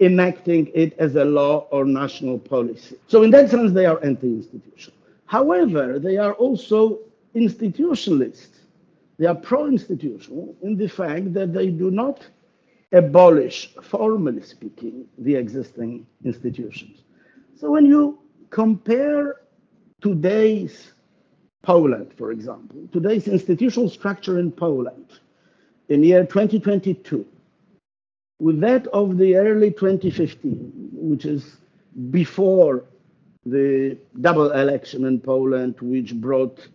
enacting 0.00 0.70
it 0.74 0.92
as 0.98 1.14
a 1.14 1.24
law 1.24 1.60
or 1.70 1.84
national 1.84 2.38
policy. 2.38 2.96
So, 3.06 3.22
in 3.22 3.30
that 3.30 3.50
sense, 3.50 3.72
they 3.72 3.86
are 3.86 4.02
anti 4.04 4.26
institutional. 4.26 4.98
However, 5.26 5.98
they 5.98 6.16
are 6.16 6.34
also 6.34 6.98
institutionalists. 7.34 8.58
They 9.18 9.26
are 9.26 9.34
pro 9.34 9.66
institutional 9.66 10.54
in 10.62 10.76
the 10.76 10.88
fact 10.88 11.32
that 11.34 11.54
they 11.54 11.68
do 11.68 11.90
not 11.90 12.26
abolish, 12.92 13.72
formally 13.80 14.42
speaking, 14.42 15.06
the 15.18 15.36
existing 15.36 16.04
institutions. 16.24 17.04
So, 17.54 17.70
when 17.70 17.86
you 17.86 18.18
compare 18.50 19.36
today's 20.00 20.92
Poland, 21.62 22.12
for 22.16 22.32
example, 22.32 22.88
today's 22.92 23.28
institutional 23.28 23.88
structure 23.88 24.38
in 24.38 24.50
Poland 24.50 25.06
in 25.88 26.02
year 26.02 26.24
2022 26.24 27.24
with 28.42 28.60
that 28.60 28.88
of 28.88 29.18
the 29.18 29.36
early 29.36 29.70
2015, 29.70 30.90
which 30.92 31.24
is 31.24 31.58
before 32.10 32.84
the 33.46 33.96
double 34.20 34.50
election 34.50 35.04
in 35.04 35.20
Poland, 35.20 35.76
which 35.80 36.12
brought 36.16 36.68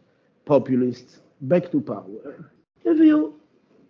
populists 0.46 1.20
back 1.42 1.70
to 1.72 1.82
power. 1.82 2.50
If 2.86 3.00
you, 3.00 3.36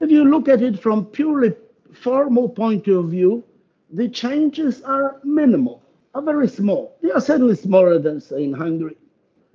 if 0.01 0.09
you 0.09 0.25
look 0.25 0.47
at 0.47 0.63
it 0.63 0.79
from 0.79 1.05
purely 1.05 1.53
formal 1.93 2.49
point 2.49 2.87
of 2.87 3.09
view, 3.09 3.43
the 3.91 4.09
changes 4.09 4.81
are 4.81 5.21
minimal, 5.23 5.83
are 6.15 6.23
very 6.23 6.47
small. 6.47 6.97
They 7.03 7.11
are 7.11 7.21
certainly 7.21 7.55
smaller 7.55 7.99
than, 7.99 8.19
say, 8.19 8.43
in 8.43 8.53
Hungary. 8.53 8.97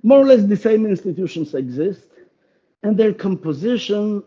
More 0.03 0.19
or 0.19 0.25
less 0.25 0.43
the 0.43 0.57
same 0.57 0.85
institutions 0.85 1.53
exist, 1.53 2.07
and 2.83 2.97
their 2.97 3.13
composition, 3.13 4.23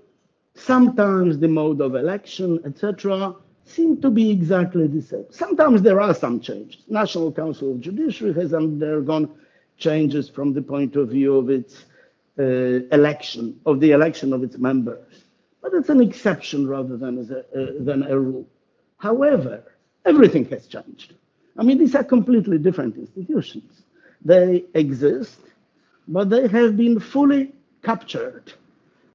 sometimes 0.55 1.39
the 1.39 1.49
mode 1.49 1.81
of 1.83 1.95
election, 1.95 2.61
etc., 2.65 3.35
seem 3.65 4.01
to 4.01 4.11
be 4.11 4.31
exactly 4.31 4.87
the 4.87 5.03
same. 5.03 5.27
Sometimes 5.31 5.83
there 5.83 6.01
are 6.01 6.15
some 6.15 6.41
changes. 6.41 6.83
National 6.89 7.31
Council 7.31 7.73
of 7.73 7.81
Judiciary 7.81 8.33
has 8.35 8.55
undergone 8.55 9.29
changes 9.77 10.29
from 10.29 10.55
the 10.55 10.63
point 10.63 10.97
of 10.97 11.11
view 11.11 11.37
of 11.37 11.51
its 11.51 11.85
uh, 12.39 12.43
election, 12.93 13.61
of 13.67 13.81
the 13.81 13.91
election 13.91 14.33
of 14.33 14.43
its 14.43 14.57
members. 14.57 15.25
But 15.61 15.75
it's 15.75 15.89
an 15.89 16.01
exception 16.01 16.67
rather 16.67 16.97
than, 16.97 17.19
a, 17.19 17.39
uh, 17.39 17.73
than 17.81 18.05
a 18.05 18.19
rule. 18.19 18.47
However, 18.99 19.63
everything 20.05 20.47
has 20.47 20.67
changed. 20.67 21.15
I 21.59 21.63
mean, 21.63 21.79
these 21.79 21.95
are 21.95 22.05
completely 22.05 22.59
different 22.59 22.97
institutions. 22.97 23.83
They 24.25 24.65
exist, 24.75 25.41
but 26.09 26.31
they 26.31 26.47
have 26.49 26.77
been 26.77 27.01
fully 27.01 27.53
captured 27.83 28.53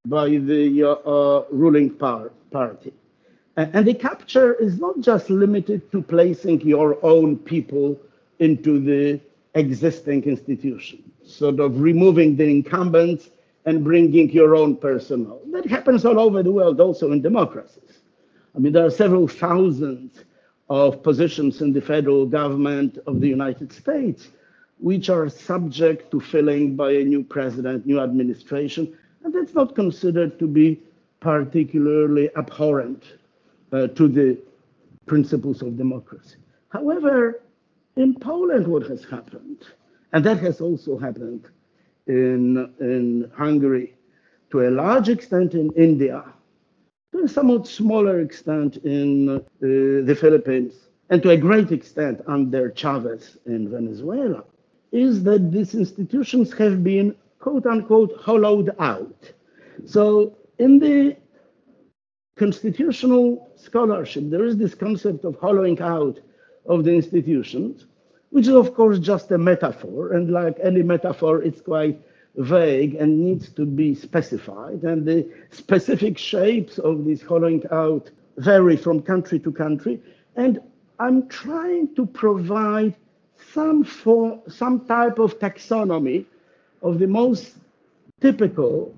by 0.06 0.30
the 0.30 0.84
uh, 0.84 1.44
ruling 1.52 1.90
par 1.90 2.32
party. 2.52 2.94
And 3.58 3.86
the 3.86 3.94
capture 3.94 4.54
is 4.56 4.80
not 4.80 5.02
just 5.02 5.30
limited 5.30 5.92
to 5.92 6.02
placing 6.02 6.62
your 6.62 6.98
own 7.06 7.38
people 7.38 8.00
into 8.40 8.80
the 8.80 9.20
existing 9.56 10.24
institution, 10.24 11.04
sort 11.26 11.60
of 11.60 11.80
removing 11.82 12.36
the 12.38 12.46
incumbents 12.46 13.30
and 13.66 13.84
bringing 13.84 14.30
your 14.32 14.56
own 14.56 14.78
personnel. 14.78 15.42
That 15.52 15.66
happens 15.66 16.06
all 16.06 16.20
over 16.20 16.42
the 16.42 16.52
world, 16.52 16.80
also 16.80 17.12
in 17.12 17.22
democracies. 17.22 18.00
I 18.56 18.60
mean, 18.60 18.74
there 18.74 18.86
are 18.86 18.92
several 18.92 19.28
thousands 19.28 20.24
of 20.70 21.04
positions 21.04 21.62
in 21.62 21.74
the 21.74 21.82
federal 21.82 22.26
government 22.26 22.98
of 23.06 23.20
the 23.20 23.28
United 23.28 23.72
States 23.74 24.30
which 24.82 25.10
are 25.10 25.30
subject 25.30 26.10
to 26.12 26.20
filling 26.20 26.76
by 26.76 26.92
a 26.92 27.04
new 27.04 27.24
president, 27.24 27.86
new 27.86 28.00
administration, 28.00 28.92
and 29.24 29.34
that's 29.34 29.54
not 29.54 29.76
considered 29.76 30.40
to 30.40 30.48
be 30.48 30.82
particularly 31.20 32.30
abhorrent 32.36 33.04
uh, 33.72 33.88
to 33.88 34.08
the 34.08 34.38
principles 35.06 35.62
of 35.62 35.78
democracy. 35.78 36.38
However, 36.70 37.42
in 37.96 38.16
Poland, 38.20 38.68
what 38.68 38.88
has 38.88 39.04
happened, 39.04 39.64
and 40.14 40.26
that 40.26 40.40
has 40.40 40.60
also 40.62 40.98
happened 40.98 41.46
in, 42.08 42.74
in 42.80 43.32
Hungary, 43.38 43.94
to 44.50 44.68
a 44.68 44.72
large 44.72 45.10
extent 45.10 45.54
in 45.54 45.72
India, 45.74 46.24
to 47.12 47.24
a 47.24 47.28
somewhat 47.28 47.68
smaller 47.68 48.20
extent 48.22 48.78
in 48.78 49.30
uh, 49.30 49.40
the 49.60 50.18
Philippines, 50.20 50.74
and 51.12 51.22
to 51.22 51.30
a 51.30 51.38
great 51.38 51.72
extent 51.72 52.22
under 52.26 52.72
Chavez 52.72 53.38
in 53.46 53.70
Venezuela, 53.70 54.44
is 54.92 55.24
that 55.24 55.52
these 55.52 55.74
institutions 55.74 56.54
have 56.54 56.84
been 56.84 57.16
quote 57.40 57.66
unquote 57.66 58.16
hollowed 58.18 58.76
out. 58.80 59.32
So 59.86 60.38
in 60.60 60.80
the 60.80 61.18
constitutional 62.38 63.52
scholarship, 63.56 64.30
there 64.30 64.46
is 64.46 64.58
this 64.58 64.76
concept 64.76 65.26
of 65.26 65.36
hollowing 65.40 65.82
out 65.82 66.20
of 66.66 66.84
the 66.84 66.94
institutions, 66.94 67.86
which 68.30 68.48
is, 68.48 68.54
of 68.54 68.74
course, 68.74 69.00
just 69.00 69.32
a 69.32 69.38
metaphor. 69.38 70.14
And 70.14 70.32
like 70.32 70.58
any 70.62 70.84
metaphor, 70.84 71.42
it's 71.42 71.62
quite 71.62 72.00
vague 72.36 72.96
and 72.96 73.20
needs 73.20 73.50
to 73.50 73.66
be 73.66 73.94
specified. 73.96 74.84
And 74.84 75.06
the 75.06 75.30
specific 75.52 76.18
shapes 76.18 76.78
of 76.78 77.06
this 77.06 77.22
hollowing 77.22 77.64
out 77.72 78.10
vary 78.38 78.78
from 78.78 79.02
country 79.02 79.40
to 79.40 79.52
country. 79.52 80.02
And 80.36 80.60
I'm 81.00 81.28
trying 81.28 81.96
to 81.96 82.06
provide 82.06 82.96
some, 83.54 83.84
for, 83.84 84.40
some 84.48 84.86
type 84.86 85.20
of 85.20 85.40
taxonomy 85.40 86.26
of 86.82 87.00
the 87.00 87.08
most 87.08 87.56
typical 88.20 88.94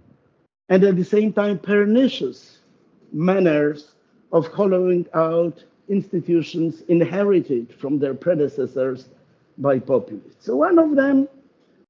and 0.69 0.83
at 0.83 0.95
the 0.95 1.03
same 1.03 1.33
time 1.33 1.59
pernicious 1.59 2.59
manners 3.11 3.91
of 4.31 4.47
hollowing 4.47 5.05
out 5.13 5.63
institutions 5.89 6.81
inherited 6.87 7.73
from 7.73 7.99
their 7.99 8.13
predecessors 8.13 9.09
by 9.57 9.77
populists. 9.79 10.45
So 10.45 10.55
one 10.55 10.79
of 10.79 10.95
them 10.95 11.27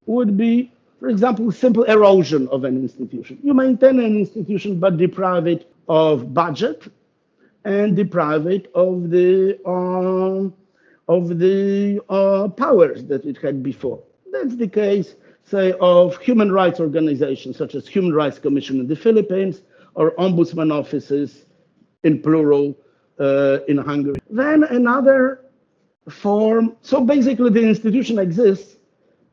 would 0.05 0.35
be, 0.35 0.71
for 0.99 1.09
example, 1.09 1.51
simple 1.51 1.83
erosion 1.83 2.47
of 2.49 2.65
an 2.65 2.75
institution. 2.77 3.39
You 3.43 3.53
maintain 3.53 3.99
an 3.99 4.17
institution 4.17 4.79
but 4.79 4.97
deprive 4.97 5.47
it 5.47 5.71
of 5.87 6.33
budget 6.33 6.83
and 7.63 7.95
deprive 7.95 8.47
it 8.47 8.69
of 8.75 9.09
the 9.09 9.59
um, 9.65 10.53
of 11.07 11.39
the 11.39 12.01
uh, 12.09 12.47
powers 12.49 13.03
that 13.05 13.25
it 13.25 13.37
had 13.37 13.61
before. 13.61 14.01
That's 14.31 14.55
the 14.55 14.67
case, 14.67 15.15
say, 15.43 15.73
of 15.79 16.17
human 16.17 16.51
rights 16.51 16.79
organizations 16.79 17.57
such 17.57 17.75
as 17.75 17.87
Human 17.87 18.13
Rights 18.13 18.39
Commission 18.39 18.79
in 18.79 18.87
the 18.87 18.95
Philippines 18.95 19.61
or 19.95 20.11
ombudsman 20.11 20.71
offices 20.71 21.45
in 22.03 22.21
plural 22.21 22.75
uh, 23.19 23.59
in 23.67 23.77
Hungary. 23.77 24.15
Then 24.29 24.63
another 24.63 25.45
form, 26.09 26.75
so 26.81 27.01
basically 27.01 27.49
the 27.49 27.67
institution 27.67 28.19
exists, 28.19 28.77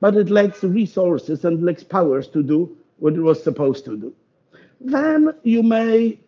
but 0.00 0.16
it 0.16 0.30
lacks 0.30 0.62
resources 0.62 1.44
and 1.44 1.64
lacks 1.64 1.82
powers 1.82 2.28
to 2.28 2.42
do 2.42 2.76
what 2.98 3.14
it 3.14 3.20
was 3.20 3.42
supposed 3.42 3.84
to 3.86 3.96
do. 3.96 4.14
Then 4.80 5.34
you 5.42 5.62
may 5.62 6.18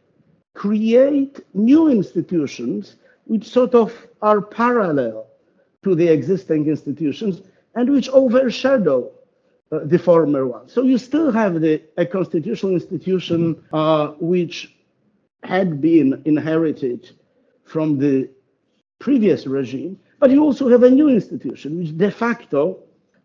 create 0.54 1.40
new 1.54 1.88
institutions 1.88 2.96
which 3.24 3.48
sort 3.48 3.74
of 3.74 3.94
are 4.20 4.40
parallel 4.40 5.26
to 5.84 5.94
the 5.94 6.08
existing 6.08 6.66
institutions 6.68 7.42
and 7.74 7.90
which 7.90 8.08
overshadow 8.10 9.10
uh, 9.72 9.80
the 9.84 9.98
former 9.98 10.46
one. 10.46 10.68
So 10.68 10.82
you 10.82 10.98
still 10.98 11.32
have 11.32 11.60
the, 11.60 11.82
a 11.96 12.06
constitutional 12.06 12.72
institution 12.72 13.62
uh, 13.72 14.08
which 14.20 14.74
had 15.42 15.80
been 15.80 16.22
inherited 16.24 17.10
from 17.64 17.98
the 17.98 18.28
previous 18.98 19.46
regime, 19.46 19.98
but 20.20 20.30
you 20.30 20.42
also 20.42 20.68
have 20.68 20.82
a 20.82 20.90
new 20.90 21.08
institution 21.08 21.78
which 21.78 21.96
de 21.96 22.10
facto 22.10 22.78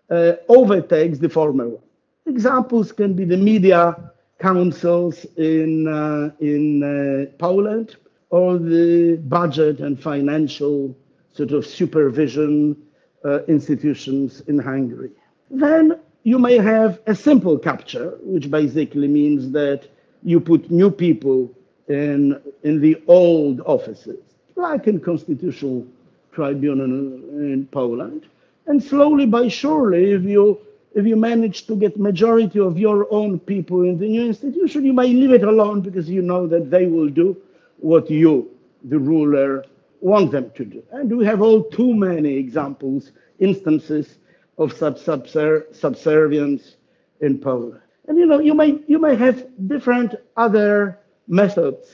uh, 0.09 0.33
overtakes 0.49 1.19
the 1.19 1.29
former 1.29 1.67
one. 1.67 1.83
Examples 2.25 2.91
can 2.91 3.13
be 3.13 3.25
the 3.25 3.37
media 3.37 3.95
councils 4.39 5.25
in, 5.37 5.87
uh, 5.87 6.31
in 6.39 6.83
uh, 6.83 7.37
Poland 7.37 7.97
or 8.29 8.57
the 8.57 9.17
budget 9.23 9.79
and 9.79 10.01
financial 10.01 10.95
sort 11.37 11.51
of 11.51 11.65
supervision 11.65 12.75
uh, 13.23 13.43
institutions 13.45 14.41
in 14.47 14.57
Hungary. 14.57 15.11
Then 15.51 15.99
you 16.23 16.39
may 16.39 16.57
have 16.57 16.99
a 17.05 17.15
simple 17.15 17.57
capture, 17.57 18.17
which 18.21 18.49
basically 18.49 19.07
means 19.07 19.51
that 19.51 19.87
you 20.23 20.39
put 20.39 20.71
new 20.71 20.91
people 20.91 21.49
in, 21.87 22.41
in 22.63 22.81
the 22.81 23.01
old 23.07 23.61
offices, 23.61 24.19
like 24.55 24.87
in 24.87 24.99
constitutional 24.99 25.85
tribunal 26.31 26.85
in 26.85 27.67
Poland. 27.71 28.25
And 28.65 28.83
slowly 28.83 29.25
but 29.25 29.49
surely, 29.51 30.11
if 30.11 30.23
you 30.23 30.59
if 30.95 31.05
you 31.05 31.15
manage 31.15 31.67
to 31.67 31.75
get 31.75 31.99
majority 31.99 32.59
of 32.59 32.79
your 32.79 33.07
own 33.13 33.39
people 33.39 33.83
in 33.83 33.99
the 33.99 34.07
new 34.07 34.25
institution, 34.25 34.83
you 34.83 34.93
may 34.93 35.07
leave 35.07 35.31
it 35.31 35.43
alone 35.43 35.81
because 35.81 36.09
you 36.09 36.23
know 36.23 36.47
that 36.47 36.71
they 36.71 36.87
will 36.87 37.07
do 37.07 37.37
what 37.77 38.09
you, 38.09 38.49
the 38.83 38.97
ruler, 38.97 39.63
want 39.99 40.31
them 40.31 40.51
to 40.55 40.65
do. 40.65 40.83
And 40.91 41.15
we 41.17 41.25
have 41.25 41.41
all 41.41 41.63
too 41.63 41.93
many 41.93 42.35
examples, 42.35 43.11
instances 43.39 44.17
of 44.57 44.73
such 44.73 44.99
subservience 44.99 46.77
in 47.21 47.39
Poland. 47.39 47.81
And 48.07 48.17
you 48.17 48.25
know, 48.25 48.39
you 48.39 48.53
may 48.53 48.79
you 48.87 48.99
may 48.99 49.15
have 49.15 49.45
different 49.67 50.15
other 50.35 50.99
methods 51.27 51.87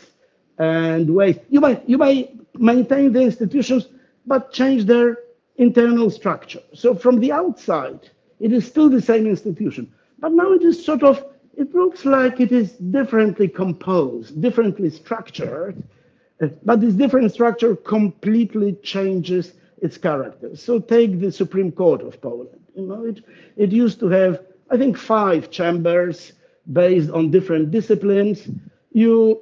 and 0.57 1.13
ways. 1.13 1.37
You 1.49 1.59
may 1.59 1.81
you 1.87 1.97
may 1.97 2.31
maintain 2.55 3.11
the 3.13 3.21
institutions, 3.21 3.87
but 4.25 4.53
change 4.53 4.85
their 4.85 5.17
internal 5.57 6.09
structure. 6.09 6.61
So 6.73 6.95
from 6.95 7.19
the 7.19 7.31
outside, 7.31 8.09
it 8.39 8.53
is 8.53 8.65
still 8.65 8.89
the 8.89 9.01
same 9.01 9.25
institution, 9.27 9.91
but 10.19 10.31
now 10.31 10.51
it 10.53 10.63
is 10.63 10.83
sort 10.83 11.03
of 11.03 11.25
it 11.55 11.73
looks 11.73 12.05
like 12.05 12.39
it 12.39 12.51
is 12.51 12.71
differently 12.73 13.47
composed, 13.47 14.41
differently 14.41 14.89
structured, 14.89 15.83
but 16.63 16.82
this 16.82 16.93
different 16.93 17.32
structure 17.32 17.75
completely 17.75 18.73
changes 18.84 19.53
its 19.82 19.97
character. 19.97 20.56
So 20.56 20.79
take 20.79 21.19
the 21.19 21.32
Supreme 21.32 21.71
Court 21.71 22.01
of 22.01 22.21
Poland. 22.21 22.49
You 22.75 22.88
know, 22.88 23.06
it, 23.06 23.23
it 23.58 23.71
used 23.71 23.99
to 23.99 24.08
have, 24.10 24.41
I 24.69 24.77
think, 24.77 24.97
five 24.97 25.51
chambers 25.51 26.34
based 26.71 27.10
on 27.12 27.32
different 27.32 27.71
disciplines. 27.71 28.47
You 28.91 29.41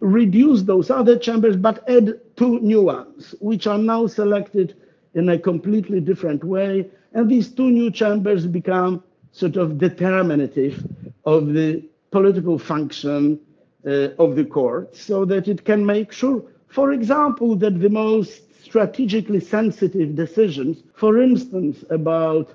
reduce 0.00 0.62
those 0.62 0.90
other 0.90 1.18
chambers, 1.18 1.56
but 1.56 1.88
add 1.88 2.20
two 2.36 2.60
new 2.60 2.82
ones, 2.82 3.34
which 3.40 3.66
are 3.66 3.78
now 3.78 4.06
selected 4.06 4.76
in 5.14 5.28
a 5.30 5.38
completely 5.38 6.00
different 6.00 6.44
way. 6.44 6.90
And 7.12 7.30
these 7.30 7.48
two 7.48 7.70
new 7.70 7.90
chambers 7.90 8.46
become 8.46 9.02
sort 9.32 9.56
of 9.56 9.78
determinative 9.78 10.84
of 11.24 11.52
the 11.54 11.84
political 12.10 12.58
function 12.58 13.40
Uh, 13.86 14.08
of 14.18 14.34
the 14.34 14.44
court 14.44 14.96
so 14.96 15.24
that 15.24 15.46
it 15.46 15.64
can 15.64 15.86
make 15.86 16.10
sure, 16.10 16.42
for 16.66 16.92
example, 16.92 17.54
that 17.54 17.78
the 17.80 17.88
most 17.88 18.42
strategically 18.60 19.38
sensitive 19.38 20.16
decisions, 20.16 20.82
for 20.94 21.22
instance, 21.22 21.84
about 21.90 22.52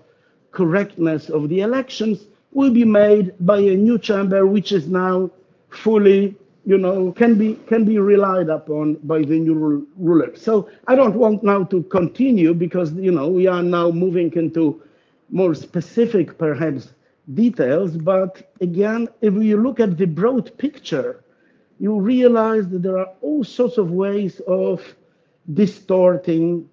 correctness 0.51 1.29
of 1.29 1.47
the 1.47 1.61
elections, 1.61 2.27
will 2.51 2.69
be 2.71 2.83
made 2.83 3.33
by 3.39 3.59
a 3.59 3.77
new 3.77 3.97
chamber 3.97 4.45
which 4.45 4.73
is 4.73 4.87
now 4.89 5.31
fully 5.69 6.35
you 6.65 6.77
know 6.77 7.13
can 7.13 7.35
be 7.35 7.55
can 7.65 7.85
be 7.85 7.97
relied 7.97 8.49
upon 8.49 8.95
by 9.03 9.19
the 9.19 9.39
new 9.39 9.87
ruler. 9.97 10.35
So 10.35 10.69
i 10.87 10.95
don't 10.95 11.15
want 11.15 11.43
now 11.43 11.63
to 11.63 11.81
continue 11.83 12.53
because 12.53 12.91
you 12.93 13.11
know 13.11 13.29
we 13.29 13.47
are 13.47 13.63
now 13.63 13.89
moving 13.89 14.33
into 14.33 14.81
more 15.29 15.55
specific 15.55 16.37
perhaps 16.37 16.89
details, 17.33 17.97
but 17.97 18.51
again, 18.61 19.07
if 19.21 19.33
you 19.33 19.61
look 19.61 19.79
at 19.79 19.97
the 19.97 20.05
broad 20.05 20.57
picture, 20.57 21.23
you 21.79 21.99
realize 21.99 22.67
that 22.69 22.83
there 22.83 22.97
are 22.97 23.11
all 23.21 23.43
sorts 23.43 23.77
of 23.77 23.91
ways 23.91 24.39
of 24.47 24.81
distorting, 25.53 26.69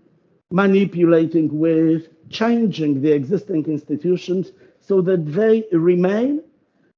manipulating 0.50 1.58
with, 1.58 2.08
changing 2.30 3.00
the 3.00 3.12
existing 3.12 3.64
institutions 3.66 4.52
so 4.80 5.00
that 5.00 5.24
they 5.26 5.64
remain, 5.72 6.42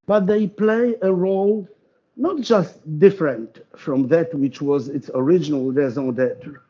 but 0.06 0.26
they 0.26 0.46
play 0.46 0.96
a 1.02 1.12
role 1.12 1.68
not 2.16 2.40
just 2.40 2.98
different 2.98 3.60
from 3.76 4.08
that 4.08 4.34
which 4.34 4.60
was 4.60 4.88
its 4.88 5.10
original 5.14 5.72
raison 5.72 6.12
d'etre, 6.12 6.60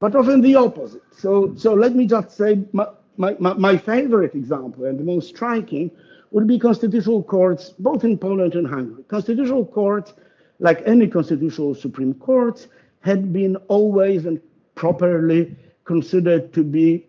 but 0.00 0.14
often 0.14 0.40
the 0.40 0.54
opposite. 0.54 1.02
So, 1.16 1.54
so 1.56 1.74
let 1.74 1.94
me 1.94 2.06
just 2.06 2.36
say 2.36 2.62
my, 2.72 2.86
my, 3.16 3.34
my 3.38 3.76
favorite 3.76 4.34
example 4.34 4.84
and 4.84 4.98
the 4.98 5.04
most 5.04 5.28
striking 5.28 5.90
would 6.32 6.46
be 6.46 6.58
constitutional 6.58 7.22
courts, 7.22 7.70
both 7.78 8.04
in 8.04 8.18
Poland 8.18 8.54
and 8.54 8.66
Hungary. 8.66 9.04
Constitutional 9.04 9.66
courts, 9.66 10.14
like 10.58 10.82
any 10.86 11.06
constitutional 11.06 11.74
Supreme 11.74 12.14
Courts, 12.14 12.68
had 13.00 13.32
been 13.32 13.56
always 13.68 14.26
and 14.26 14.40
properly 14.74 15.54
considered 15.84 16.52
to 16.54 16.64
be, 16.64 17.06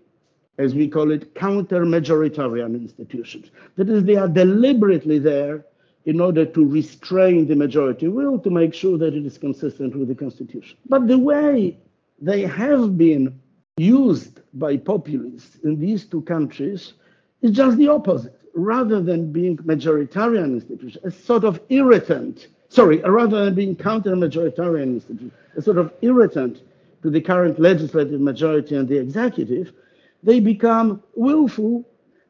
as 0.57 0.75
we 0.75 0.88
call 0.88 1.12
it, 1.12 1.33
counter-majoritarian 1.36 2.75
institutions. 2.75 3.51
That 3.77 3.89
is, 3.89 4.03
they 4.03 4.17
are 4.17 4.27
deliberately 4.27 5.19
there 5.19 5.65
in 6.05 6.19
order 6.19 6.45
to 6.45 6.65
restrain 6.65 7.47
the 7.47 7.55
majority 7.55 8.09
will 8.09 8.38
to 8.39 8.49
make 8.49 8.73
sure 8.73 8.97
that 8.97 9.13
it 9.13 9.25
is 9.25 9.38
consistent 9.38 9.95
with 9.95 10.09
the 10.09 10.15
constitution. 10.15 10.77
But 10.89 11.07
the 11.07 11.17
way 11.17 11.77
they 12.19 12.41
have 12.41 12.97
been 12.97 13.39
used 13.77 14.41
by 14.53 14.77
populists 14.77 15.57
in 15.63 15.79
these 15.79 16.05
two 16.05 16.21
countries 16.21 16.93
is 17.41 17.51
just 17.51 17.77
the 17.77 17.88
opposite 17.88 18.42
rather 18.54 19.02
than 19.02 19.32
being 19.32 19.58
majoritarian 19.58 20.54
institution, 20.54 21.02
a 21.04 21.12
sort 21.12 21.44
of 21.44 21.60
irritant, 21.70 22.48
sorry, 22.70 22.98
rather 23.00 23.46
than 23.46 23.56
being 23.56 23.76
counter-majoritarian 23.76 24.96
institution, 24.96 25.32
a 25.56 25.62
sort 25.62 25.78
of 25.78 25.92
irritant 26.02 26.62
to 27.02 27.10
the 27.10 27.22
current 27.22 27.60
legislative 27.60 28.22
majority 28.22 28.76
and 28.76 28.88
the 28.88 28.98
executive, 28.98 29.74
they 30.22 30.39
become 30.39 31.04
willful 31.16 31.84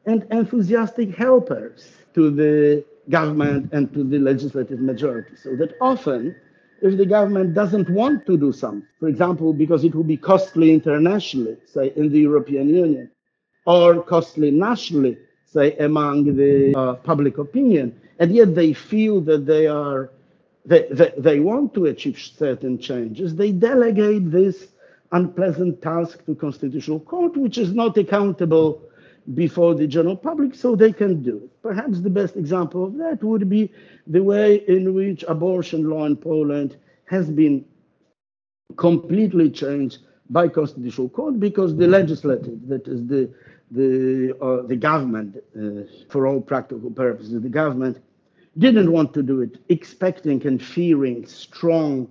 and 0.06 0.26
enthusiastic 0.30 1.14
helpers 1.14 1.92
to 2.14 2.30
the 2.30 2.84
government 3.10 3.70
and 3.72 3.92
to 3.92 4.02
the 4.02 4.18
legislative 4.18 4.80
majority. 4.80 5.36
So 5.36 5.54
that 5.56 5.74
often, 5.80 6.34
if 6.82 6.96
the 6.96 7.06
government 7.06 7.54
doesn't 7.54 7.88
want 7.90 8.26
to 8.26 8.36
do 8.36 8.52
something, 8.52 8.86
for 8.98 9.08
example, 9.08 9.52
because 9.52 9.84
it 9.84 9.94
will 9.94 10.04
be 10.04 10.16
costly 10.16 10.72
internationally, 10.72 11.56
say 11.66 11.92
in 11.96 12.10
the 12.10 12.20
European 12.20 12.68
Union, 12.68 13.10
or 13.66 14.02
costly 14.02 14.50
nationally, 14.50 15.16
say, 15.54 15.76
among 15.76 16.36
the 16.36 16.76
uh, 16.76 16.94
public 16.94 17.38
opinion, 17.38 17.98
and 18.18 18.34
yet 18.34 18.54
they 18.54 18.72
feel 18.72 19.20
that 19.22 19.46
they 19.46 19.66
are, 19.66 20.10
they, 20.66 20.86
they, 20.90 21.12
they 21.16 21.40
want 21.40 21.72
to 21.74 21.86
achieve 21.86 22.18
certain 22.18 22.78
changes, 22.78 23.34
they 23.34 23.52
delegate 23.52 24.30
this 24.30 24.66
unpleasant 25.12 25.80
task 25.80 26.24
to 26.26 26.34
constitutional 26.34 27.00
court, 27.00 27.36
which 27.36 27.56
is 27.56 27.72
not 27.72 27.96
accountable 27.96 28.82
before 29.34 29.74
the 29.74 29.86
general 29.86 30.16
public, 30.16 30.54
so 30.54 30.76
they 30.76 30.92
can 30.92 31.22
do 31.22 31.36
it. 31.44 31.62
Perhaps 31.62 32.00
the 32.00 32.10
best 32.10 32.36
example 32.36 32.84
of 32.84 32.96
that 32.98 33.22
would 33.22 33.48
be 33.48 33.72
the 34.06 34.22
way 34.22 34.56
in 34.68 34.92
which 34.92 35.24
abortion 35.28 35.88
law 35.88 36.04
in 36.04 36.16
Poland 36.16 36.76
has 37.06 37.30
been 37.30 37.64
completely 38.76 39.48
changed 39.50 39.98
by 40.30 40.48
constitutional 40.48 41.08
court 41.08 41.38
because 41.38 41.76
the 41.76 41.86
legislative, 41.86 42.58
that 42.66 42.86
is 42.88 43.06
the 43.06 43.30
the, 43.70 44.36
uh, 44.40 44.66
the 44.66 44.76
government, 44.76 45.36
uh, 45.56 45.82
for 46.08 46.26
all 46.26 46.40
practical 46.40 46.90
purposes, 46.90 47.40
the 47.42 47.48
government 47.48 47.98
didn't 48.58 48.90
want 48.92 49.12
to 49.14 49.22
do 49.22 49.40
it, 49.40 49.58
expecting 49.68 50.46
and 50.46 50.62
fearing 50.62 51.26
strong 51.26 52.08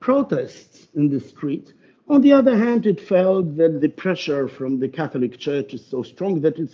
protests 0.00 0.88
in 0.94 1.08
the 1.08 1.20
street. 1.20 1.72
On 2.08 2.20
the 2.20 2.32
other 2.32 2.56
hand, 2.56 2.86
it 2.86 3.00
felt 3.00 3.56
that 3.56 3.80
the 3.80 3.88
pressure 3.88 4.48
from 4.48 4.78
the 4.78 4.88
Catholic 4.88 5.38
Church 5.38 5.74
is 5.74 5.84
so 5.86 6.02
strong 6.02 6.40
that 6.42 6.58
it 6.58 6.70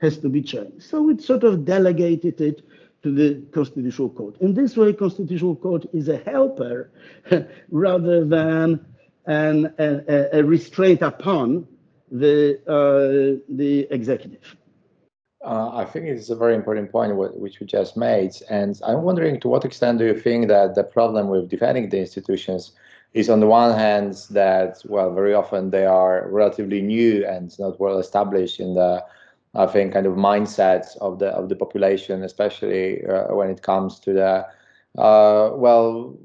has 0.00 0.18
to 0.18 0.28
be 0.28 0.42
changed. 0.42 0.82
So 0.82 1.08
it 1.10 1.20
sort 1.20 1.44
of 1.44 1.64
delegated 1.64 2.40
it 2.40 2.62
to 3.02 3.12
the 3.12 3.42
Constitutional 3.52 4.10
Court. 4.10 4.36
In 4.40 4.54
this 4.54 4.76
way, 4.76 4.92
Constitutional 4.92 5.56
Court 5.56 5.86
is 5.92 6.08
a 6.08 6.18
helper 6.18 6.90
rather 7.70 8.24
than 8.24 8.84
an, 9.26 9.72
a, 9.78 10.38
a 10.38 10.44
restraint 10.44 11.02
upon 11.02 11.66
the 12.10 12.58
uh, 12.66 13.40
the 13.48 13.86
executive. 13.90 14.56
Uh, 15.44 15.70
I 15.72 15.84
think 15.84 16.06
it's 16.06 16.30
a 16.30 16.36
very 16.36 16.54
important 16.54 16.90
point 16.90 17.16
which 17.16 17.60
we 17.60 17.66
just 17.66 17.96
made, 17.96 18.32
and 18.50 18.78
I'm 18.84 19.02
wondering 19.02 19.40
to 19.40 19.48
what 19.48 19.64
extent 19.64 19.98
do 19.98 20.04
you 20.04 20.18
think 20.18 20.48
that 20.48 20.74
the 20.74 20.84
problem 20.84 21.28
with 21.28 21.48
defending 21.48 21.88
the 21.88 21.98
institutions 21.98 22.72
is 23.14 23.30
on 23.30 23.40
the 23.40 23.46
one 23.46 23.76
hand 23.76 24.26
that 24.30 24.82
well 24.86 25.12
very 25.14 25.32
often 25.34 25.70
they 25.70 25.86
are 25.86 26.28
relatively 26.28 26.82
new 26.82 27.24
and 27.26 27.56
not 27.58 27.80
well 27.80 27.98
established 27.98 28.60
in 28.60 28.74
the 28.74 29.04
I 29.54 29.66
think 29.66 29.94
kind 29.94 30.06
of 30.06 30.14
mindset 30.14 30.96
of 30.98 31.18
the 31.18 31.28
of 31.28 31.48
the 31.48 31.56
population, 31.56 32.22
especially 32.22 33.04
uh, 33.06 33.34
when 33.34 33.48
it 33.50 33.62
comes 33.62 33.98
to 34.00 34.12
the 34.12 34.46
uh, 34.98 35.50
well, 35.54 36.16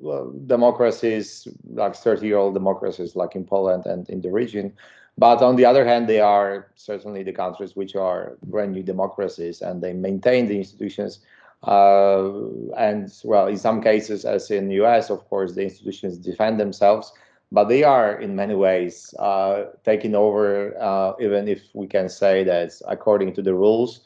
democracies 0.47 1.47
like 1.69 1.95
30 1.95 2.25
year 2.25 2.37
old 2.37 2.53
democracies 2.53 3.15
like 3.15 3.35
in 3.35 3.45
Poland 3.45 3.85
and 3.85 4.09
in 4.09 4.21
the 4.21 4.31
region 4.31 4.73
but 5.17 5.41
on 5.41 5.55
the 5.55 5.65
other 5.65 5.85
hand, 5.85 6.07
they 6.07 6.19
are 6.19 6.71
certainly 6.75 7.23
the 7.23 7.33
countries 7.33 7.75
which 7.75 7.95
are 7.95 8.37
brand 8.43 8.71
new 8.71 8.83
democracies 8.83 9.61
and 9.61 9.81
they 9.81 9.93
maintain 9.93 10.47
the 10.47 10.57
institutions. 10.57 11.19
Uh, 11.63 12.29
and 12.77 13.13
well, 13.23 13.47
in 13.47 13.57
some 13.57 13.81
cases, 13.81 14.25
as 14.25 14.49
in 14.51 14.67
the 14.67 14.83
US, 14.83 15.09
of 15.09 15.27
course, 15.29 15.53
the 15.53 15.63
institutions 15.63 16.17
defend 16.17 16.59
themselves, 16.59 17.13
but 17.51 17.65
they 17.65 17.83
are 17.83 18.19
in 18.19 18.35
many 18.35 18.55
ways 18.55 19.13
uh, 19.19 19.65
taking 19.85 20.15
over, 20.15 20.75
uh, 20.81 21.13
even 21.21 21.47
if 21.47 21.61
we 21.73 21.87
can 21.87 22.09
say 22.09 22.43
that 22.43 22.71
according 22.87 23.33
to 23.33 23.41
the 23.41 23.53
rules. 23.53 24.01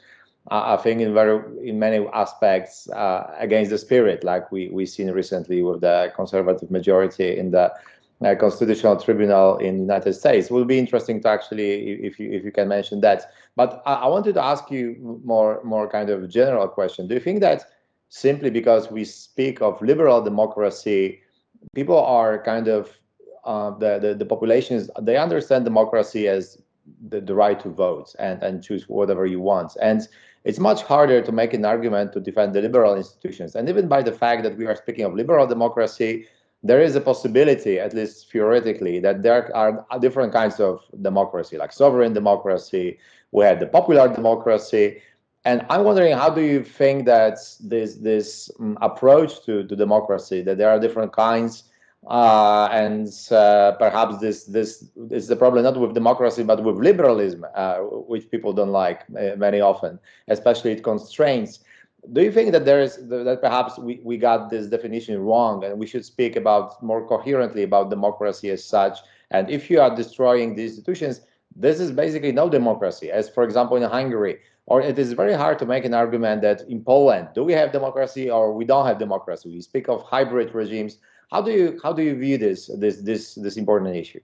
I 0.50 0.78
think 0.78 1.02
in 1.02 1.14
very 1.14 1.42
in 1.68 1.78
many 1.78 2.08
aspects 2.14 2.90
uh, 2.92 3.36
against 3.38 3.70
the 3.70 3.78
spirit, 3.78 4.24
like 4.24 4.50
we 4.50 4.70
we 4.70 4.86
seen 4.86 5.12
recently 5.12 5.62
with 5.62 5.82
the 5.82 6.10
conservative 6.16 6.72
majority 6.72 7.38
in 7.38 7.52
the 7.52 7.74
uh, 8.24 8.36
constitutional 8.36 8.98
tribunal 8.98 9.58
in 9.58 9.76
the 9.76 9.82
United 9.82 10.14
States. 10.14 10.48
It 10.48 10.54
will 10.54 10.66
be 10.66 10.80
interesting 10.80 11.22
to 11.22 11.30
actually, 11.30 11.92
if 12.04 12.20
you 12.20 12.32
if 12.32 12.44
you 12.44 12.52
can 12.52 12.68
mention 12.68 13.02
that. 13.02 13.32
But 13.56 13.82
I, 13.86 13.94
I, 13.94 14.08
wanted 14.08 14.34
to 14.36 14.44
ask 14.44 14.72
you 14.72 15.20
more 15.24 15.62
more 15.64 15.88
kind 15.88 16.10
of 16.10 16.28
general 16.30 16.68
question. 16.68 17.08
Do 17.08 17.14
you 17.14 17.20
think 17.20 17.42
that 17.42 17.66
simply 18.10 18.50
because 18.50 18.90
we 18.90 19.04
speak 19.06 19.62
of 19.62 19.82
liberal 19.82 20.22
democracy, 20.22 21.22
people 21.76 22.00
are 22.00 22.42
kind 22.44 22.68
of 22.68 22.90
uh, 23.46 23.72
the, 23.78 24.00
the 24.00 24.16
the 24.16 24.26
populations 24.26 24.90
they 25.02 25.18
understand 25.18 25.66
democracy 25.66 26.28
as 26.28 26.62
the, 27.10 27.22
the 27.22 27.36
right 27.36 27.60
to 27.60 27.70
vote 27.70 28.16
and, 28.20 28.42
and 28.44 28.64
choose 28.64 28.88
whatever 28.88 29.26
you 29.26 29.40
want. 29.40 29.76
And 29.82 30.08
it's 30.44 30.60
much 30.60 30.82
harder 30.82 31.22
to 31.22 31.32
make 31.32 31.54
an 31.54 31.66
argument 31.66 32.14
to 32.14 32.20
defend 32.20 32.54
the 32.54 32.62
liberal 32.62 32.96
institutions. 32.96 33.56
And 33.56 33.68
even 33.68 33.88
by 33.88 34.02
the 34.02 34.14
fact 34.14 34.44
that 34.44 34.58
we 34.58 34.66
are 34.66 34.76
speaking 34.76 35.04
of 35.04 35.14
liberal 35.14 35.46
democracy, 35.46 36.28
there 36.68 36.82
is 36.82 36.96
a 36.96 37.02
possibility, 37.02 37.80
at 37.80 37.94
least 37.94 38.32
theoretically, 38.32 39.00
that 39.00 39.24
there 39.24 39.56
are 39.56 39.86
different 40.00 40.34
kinds 40.34 40.60
of 40.60 40.82
democracy, 41.02 41.58
like 41.58 41.72
sovereign 41.72 42.14
democracy. 42.14 43.00
We 43.32 43.46
had 43.46 43.60
the 43.60 43.68
popular 43.68 44.14
democracy. 44.14 45.02
And 45.46 45.66
I'm 45.70 45.86
wondering, 45.86 46.14
how 46.14 46.30
do 46.30 46.42
you 46.42 46.64
think 46.64 47.06
that 47.06 47.38
this 47.62 47.96
this 47.96 48.52
um, 48.60 48.78
approach 48.82 49.46
to, 49.46 49.66
to 49.66 49.76
democracy, 49.76 50.42
that 50.42 50.58
there 50.58 50.70
are 50.70 50.80
different 50.80 51.14
kinds, 51.14 51.64
uh, 52.08 52.68
and 52.72 53.08
uh, 53.32 53.72
perhaps 53.80 54.18
this 54.20 54.44
this 54.44 54.84
is 55.10 55.28
the 55.28 55.36
problem 55.36 55.64
not 55.64 55.78
with 55.80 55.94
democracy 55.94 56.44
but 56.44 56.64
with 56.64 56.76
liberalism, 56.78 57.46
uh, 57.56 57.78
which 58.12 58.30
people 58.30 58.52
don't 58.52 58.72
like 58.72 59.04
uh, 59.18 59.36
very 59.36 59.62
often, 59.62 60.00
especially 60.28 60.72
it 60.72 60.84
constraints. 60.84 61.60
Do 62.14 62.22
you 62.22 62.32
think 62.32 62.52
that 62.52 62.66
there 62.66 62.82
is 62.82 62.98
that 63.10 63.40
perhaps 63.42 63.78
we, 63.78 64.00
we 64.04 64.18
got 64.18 64.50
this 64.50 64.68
definition 64.68 65.20
wrong 65.22 65.64
and 65.64 65.78
we 65.80 65.88
should 65.88 66.06
speak 66.06 66.36
about 66.36 66.82
more 66.82 67.06
coherently 67.08 67.64
about 67.64 67.90
democracy 67.90 68.50
as 68.50 68.64
such? 68.64 69.00
And 69.32 69.50
if 69.50 69.70
you 69.70 69.82
are 69.82 69.94
destroying 69.94 70.56
the 70.56 70.64
institutions, 70.64 71.22
this 71.56 71.80
is 71.80 71.92
basically 71.92 72.32
no 72.32 72.50
democracy, 72.50 73.12
as 73.12 73.30
for 73.30 73.44
example 73.44 73.78
in 73.78 73.84
Hungary. 73.84 74.40
Or 74.68 74.82
it 74.82 75.00
is 75.00 75.14
very 75.14 75.34
hard 75.34 75.60
to 75.60 75.66
make 75.66 75.86
an 75.86 75.94
argument 75.94 76.42
that 76.42 76.62
in 76.70 76.84
Poland, 76.84 77.30
do 77.34 77.44
we 77.44 77.54
have 77.54 77.72
democracy 77.72 78.30
or 78.30 78.54
we 78.54 78.66
don't 78.66 78.86
have 78.86 79.00
democracy? 79.00 79.50
We 79.50 79.62
speak 79.62 79.88
of 79.88 80.04
hybrid 80.04 80.54
regimes 80.54 80.98
how 81.32 81.42
do 81.42 81.52
you 81.52 81.80
how 81.84 81.94
do 81.94 82.04
you 82.04 82.16
view 82.16 82.38
this 82.38 82.68
this 82.78 82.98
this 82.98 83.36
this 83.36 83.58
important 83.58 83.96
issue? 83.96 84.22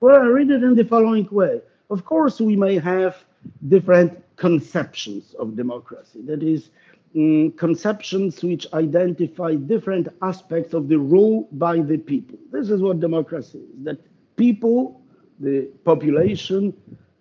Well, 0.00 0.16
I 0.16 0.26
read 0.26 0.50
it 0.50 0.62
in 0.62 0.74
the 0.74 0.84
following 0.84 1.28
way. 1.30 1.60
Of 1.90 2.04
course, 2.04 2.40
we 2.40 2.56
may 2.56 2.78
have 2.78 3.22
different 3.68 4.22
conceptions 4.36 5.34
of 5.38 5.56
democracy. 5.56 6.20
That 6.24 6.42
is, 6.42 6.70
um, 7.16 7.52
conceptions 7.52 8.42
which 8.42 8.66
identify 8.72 9.54
different 9.54 10.08
aspects 10.22 10.74
of 10.74 10.88
the 10.88 10.98
rule 10.98 11.48
by 11.52 11.80
the 11.80 11.98
people. 11.98 12.38
This 12.52 12.70
is 12.70 12.80
what 12.80 13.00
democracy 13.00 13.58
is. 13.58 13.84
That 13.84 13.98
people, 14.36 15.02
the 15.40 15.68
population, 15.84 16.72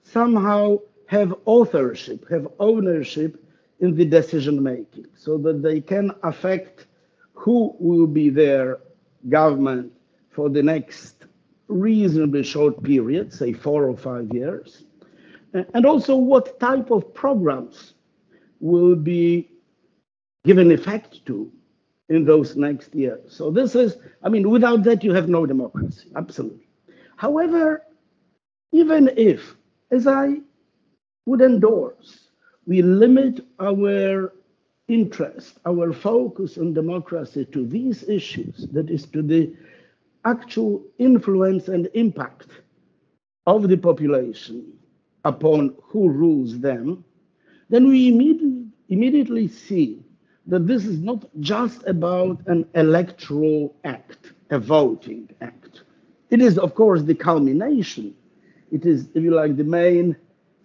somehow 0.04 0.80
have 1.08 1.34
authorship, 1.45 2.30
have 2.30 2.47
ownership 2.60 3.43
in 3.80 3.95
the 3.95 4.06
decision 4.06 4.62
making, 4.62 5.08
so 5.15 5.38
that 5.39 5.63
they 5.63 5.82
can 5.82 6.12
affect 6.23 6.86
who 7.34 7.75
will 7.80 8.08
be 8.08 8.30
their 8.30 8.80
government 9.30 9.91
for 10.30 10.49
the 10.49 10.62
next 10.62 11.25
reasonably 11.67 12.43
short 12.43 12.84
period, 12.84 13.34
say 13.34 13.54
four 13.54 13.88
or 13.88 13.95
five 13.97 14.32
years, 14.34 14.84
and 15.54 15.86
also 15.86 16.15
what 16.15 16.60
type 16.60 16.91
of 16.91 17.13
programs 17.13 17.93
will 18.60 18.95
be 18.95 19.49
given 20.45 20.71
effect 20.71 21.25
to 21.25 21.52
in 22.10 22.25
those 22.25 22.56
next 22.56 22.95
years. 22.95 23.36
So 23.36 23.52
this 23.52 23.75
is, 23.75 23.97
I 24.23 24.30
mean, 24.30 24.49
without 24.49 24.84
that 24.84 25.04
you 25.04 25.13
have 25.13 25.30
no 25.30 25.45
democracy, 25.45 26.10
absolutely. 26.15 26.67
However, 27.17 27.84
even 28.71 29.12
if, 29.15 29.56
as 29.91 30.08
I 30.08 30.38
would 31.25 31.41
endorse, 31.41 32.30
we 32.65 32.82
limit 32.82 33.45
our 33.60 34.34
interest, 34.88 35.60
our 35.65 35.93
focus 35.93 36.58
on 36.58 36.73
democracy 36.73 37.45
to 37.45 37.65
these 37.65 38.08
issues, 38.10 38.67
that 38.71 38.89
is, 38.89 39.06
to 39.08 39.21
the 39.21 39.54
actual 40.25 40.84
influence 40.97 41.67
and 41.67 41.89
impact 41.93 42.47
of 43.45 43.67
the 43.67 43.78
population 43.78 44.73
upon 45.25 45.75
who 45.82 46.10
rules 46.10 46.60
them, 46.60 47.04
then 47.69 47.88
we 47.88 48.08
immediately, 48.10 48.65
immediately 48.89 49.47
see 49.47 50.04
that 50.49 50.65
this 50.65 50.85
is 50.85 50.99
not 50.99 51.23
just 51.39 51.85
about 51.88 52.45
an 52.47 52.65
electoral 52.73 53.75
act, 53.83 54.33
a 54.49 54.59
voting 54.59 55.29
act. 55.41 55.83
It 56.31 56.41
is, 56.41 56.57
of 56.57 56.73
course, 56.73 57.03
the 57.03 57.13
culmination. 57.13 58.15
It 58.71 58.85
is, 58.85 59.07
if 59.13 59.23
you 59.23 59.31
like, 59.31 59.57
the 59.57 59.63
main 59.63 60.15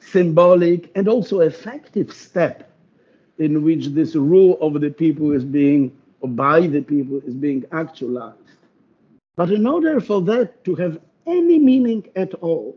symbolic 0.01 0.90
and 0.94 1.07
also 1.07 1.40
effective 1.40 2.12
step 2.12 2.70
in 3.38 3.62
which 3.62 3.88
this 3.88 4.14
rule 4.14 4.59
of 4.61 4.81
the 4.81 4.90
people 4.90 5.33
is 5.33 5.44
being, 5.44 5.92
or 6.20 6.29
by 6.31 6.66
the 6.66 6.81
people, 6.81 7.20
is 7.27 7.35
being 7.35 7.64
actualized. 7.73 8.38
But 9.37 9.51
in 9.51 9.66
order 9.66 10.01
for 10.01 10.23
that 10.23 10.64
to 10.64 10.75
have 10.77 10.99
any 11.27 11.59
meaning 11.59 12.07
at 12.16 12.33
all, 12.35 12.77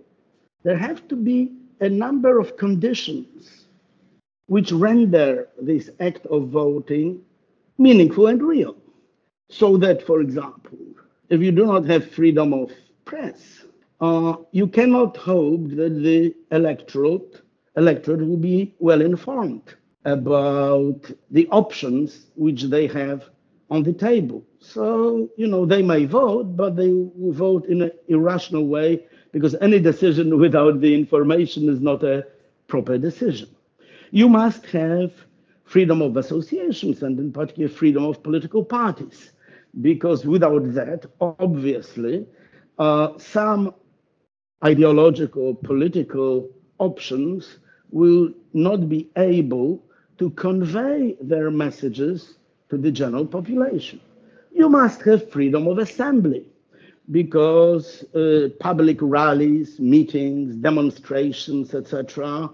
there 0.63 0.77
have 0.77 1.07
to 1.07 1.15
be 1.15 1.53
a 1.79 1.87
number 1.87 2.39
of 2.39 2.57
conditions 2.57 3.66
which 4.47 4.71
render 4.71 5.47
this 5.61 5.89
act 5.99 6.25
of 6.27 6.49
voting 6.49 7.21
meaningful 7.77 8.27
and 8.27 8.41
real. 8.41 8.75
So 9.49 9.77
that, 9.77 10.01
for 10.01 10.21
example, 10.21 10.77
if 11.29 11.41
you 11.41 11.51
do 11.51 11.65
not 11.65 11.85
have 11.85 12.09
freedom 12.11 12.53
of 12.53 12.71
press, 13.05 13.65
uh, 14.01 14.35
you 14.51 14.67
cannot 14.67 15.17
hope 15.17 15.69
that 15.69 16.01
the 16.01 16.35
electorate, 16.51 17.41
electorate 17.75 18.21
will 18.25 18.37
be 18.37 18.75
well 18.79 19.01
informed 19.01 19.75
about 20.05 21.11
the 21.31 21.47
options 21.49 22.27
which 22.35 22.63
they 22.63 22.87
have 22.87 23.29
on 23.69 23.83
the 23.83 23.93
table. 23.93 24.43
So, 24.59 25.29
you 25.37 25.47
know, 25.47 25.65
they 25.65 25.81
may 25.81 26.05
vote, 26.05 26.55
but 26.55 26.75
they 26.75 26.89
will 26.91 27.33
vote 27.33 27.65
in 27.65 27.81
an 27.81 27.91
irrational 28.07 28.67
way 28.67 29.05
because 29.31 29.55
any 29.61 29.79
decision 29.79 30.39
without 30.45 30.79
the 30.81 30.93
information 30.95 31.69
is 31.69 31.81
not 31.81 32.03
a 32.03 32.25
proper 32.67 32.97
decision. 32.97 33.49
You 34.11 34.29
must 34.29 34.65
have 34.67 35.11
freedom 35.63 36.01
of 36.01 36.17
associations 36.17 37.03
and, 37.03 37.19
in 37.19 37.31
particular, 37.31 37.69
freedom 37.69 38.05
of 38.05 38.23
political 38.23 38.63
parties, 38.63 39.31
because 39.81 40.25
without 40.25 40.73
that, 40.73 41.05
obviously, 41.19 42.25
uh, 42.79 43.17
some 43.17 43.73
ideological 44.63 45.55
political 45.55 46.49
options 46.79 47.59
will 47.91 48.31
not 48.53 48.89
be 48.89 49.09
able 49.17 49.83
to 50.17 50.29
convey 50.31 51.15
their 51.21 51.51
messages 51.51 52.37
to 52.69 52.77
the 52.77 52.91
general 52.91 53.25
population. 53.25 53.99
You 54.51 54.69
must 54.69 55.01
have 55.03 55.29
freedom 55.31 55.67
of 55.67 55.77
assembly 55.77 56.47
because 57.11 58.03
uh, 58.15 58.49
public 58.59 58.97
rallies, 59.01 59.79
meetings, 59.79 60.55
demonstrations, 60.55 61.73
etc., 61.73 62.49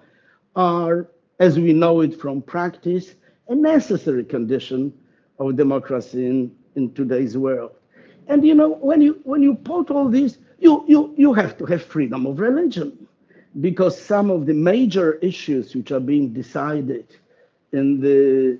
are, 0.56 1.08
as 1.40 1.60
we 1.60 1.74
know 1.74 2.02
it 2.02 2.20
from 2.20 2.42
practice, 2.42 3.16
a 3.50 3.56
necessary 3.56 4.24
condition 4.24 4.94
of 5.40 5.56
democracy 5.56 6.26
in, 6.26 6.56
in 6.76 6.94
today's 6.94 7.38
world. 7.38 7.72
And 8.28 8.46
you 8.46 8.56
know, 8.56 8.76
when 8.76 9.02
you 9.02 9.20
when 9.24 9.42
you 9.42 9.56
put 9.56 9.92
all 9.92 10.08
this, 10.08 10.38
you, 10.60 10.86
you 10.88 11.14
you 11.18 11.34
have 11.34 11.58
to 11.58 11.66
have 11.66 11.84
freedom 11.84 12.26
of 12.26 12.40
religion, 12.40 13.08
because 13.60 14.00
some 14.00 14.30
of 14.30 14.46
the 14.46 14.54
major 14.54 15.16
issues 15.16 15.76
which 15.76 15.92
are 15.92 16.00
being 16.00 16.32
decided 16.32 17.06
in 17.74 18.00
the 18.00 18.60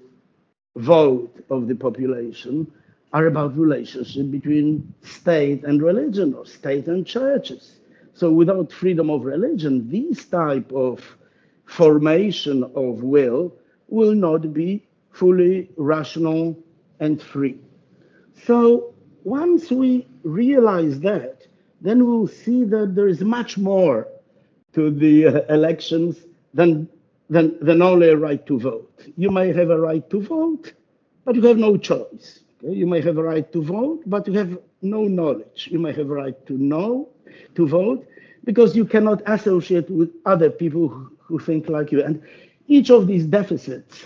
vote 0.76 1.46
of 1.50 1.68
the 1.68 1.76
population 1.76 2.70
are 3.14 3.28
about 3.28 3.56
relationship 3.58 4.32
between 4.32 4.94
state 5.02 5.64
and 5.64 5.82
religion 5.82 6.34
or 6.34 6.46
state 6.46 6.88
and 6.88 7.06
churches. 7.06 7.80
So 8.16 8.32
without 8.32 8.72
freedom 8.72 9.10
of 9.10 9.24
religion, 9.24 9.90
these 9.90 10.26
type 10.26 10.72
of 10.72 11.00
formation 11.66 12.64
of 12.76 13.04
will 13.04 13.54
will 13.88 14.16
not 14.16 14.54
be 14.54 14.86
fully 15.12 15.70
rational 15.78 16.58
and 17.00 17.22
free. 17.22 17.60
So 18.46 18.94
once 19.24 19.72
we 19.72 20.08
realize 20.24 21.00
that, 21.02 21.48
then 21.82 22.06
we'll 22.06 22.28
see 22.28 22.64
that 22.66 22.96
there 22.96 23.08
is 23.08 23.22
much 23.22 23.58
more 23.58 24.08
to 24.74 24.90
the 24.90 25.28
uh, 25.28 25.42
elections 25.54 26.18
than 26.54 26.88
than, 27.30 27.58
than 27.62 27.82
only 27.82 28.10
a 28.10 28.18
right 28.18 28.46
to 28.46 28.60
vote. 28.60 29.08
You 29.18 29.32
may 29.32 29.52
have 29.54 29.70
a 29.70 29.80
right 29.80 30.08
to 30.10 30.22
vote, 30.22 30.74
but 31.26 31.36
you 31.36 31.42
have 31.48 31.58
no 31.58 31.78
choice. 31.78 32.42
Okay? 32.64 32.74
You 32.74 32.86
may 32.86 33.02
have 33.02 33.18
a 33.18 33.24
right 33.24 33.52
to 33.54 33.64
vote, 33.64 34.04
but 34.06 34.28
you 34.28 34.34
have 34.34 34.60
no 34.82 35.06
knowledge. 35.06 35.70
You 35.72 35.80
may 35.80 35.94
have 35.94 36.10
a 36.10 36.14
right 36.14 36.46
to 36.46 36.54
know, 36.54 37.10
to 37.56 37.68
vote, 37.68 38.06
because 38.44 38.76
you 38.76 38.86
cannot 38.86 39.22
associate 39.26 39.90
with 39.90 40.12
other 40.26 40.50
people 40.50 41.10
who, 41.24 41.40
think 41.40 41.70
like 41.70 41.92
you. 41.92 42.04
And 42.04 42.22
each 42.68 42.90
of 42.90 43.08
these 43.08 43.26
deficits 43.26 44.06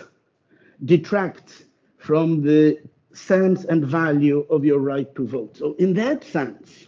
detracts 0.85 1.63
from 1.97 2.41
the 2.41 2.79
sense 3.13 3.65
and 3.65 3.85
value 3.85 4.45
of 4.49 4.63
your 4.63 4.79
right 4.79 5.13
to 5.15 5.27
vote. 5.27 5.57
So, 5.57 5.73
in 5.79 5.93
that 5.95 6.23
sense, 6.23 6.87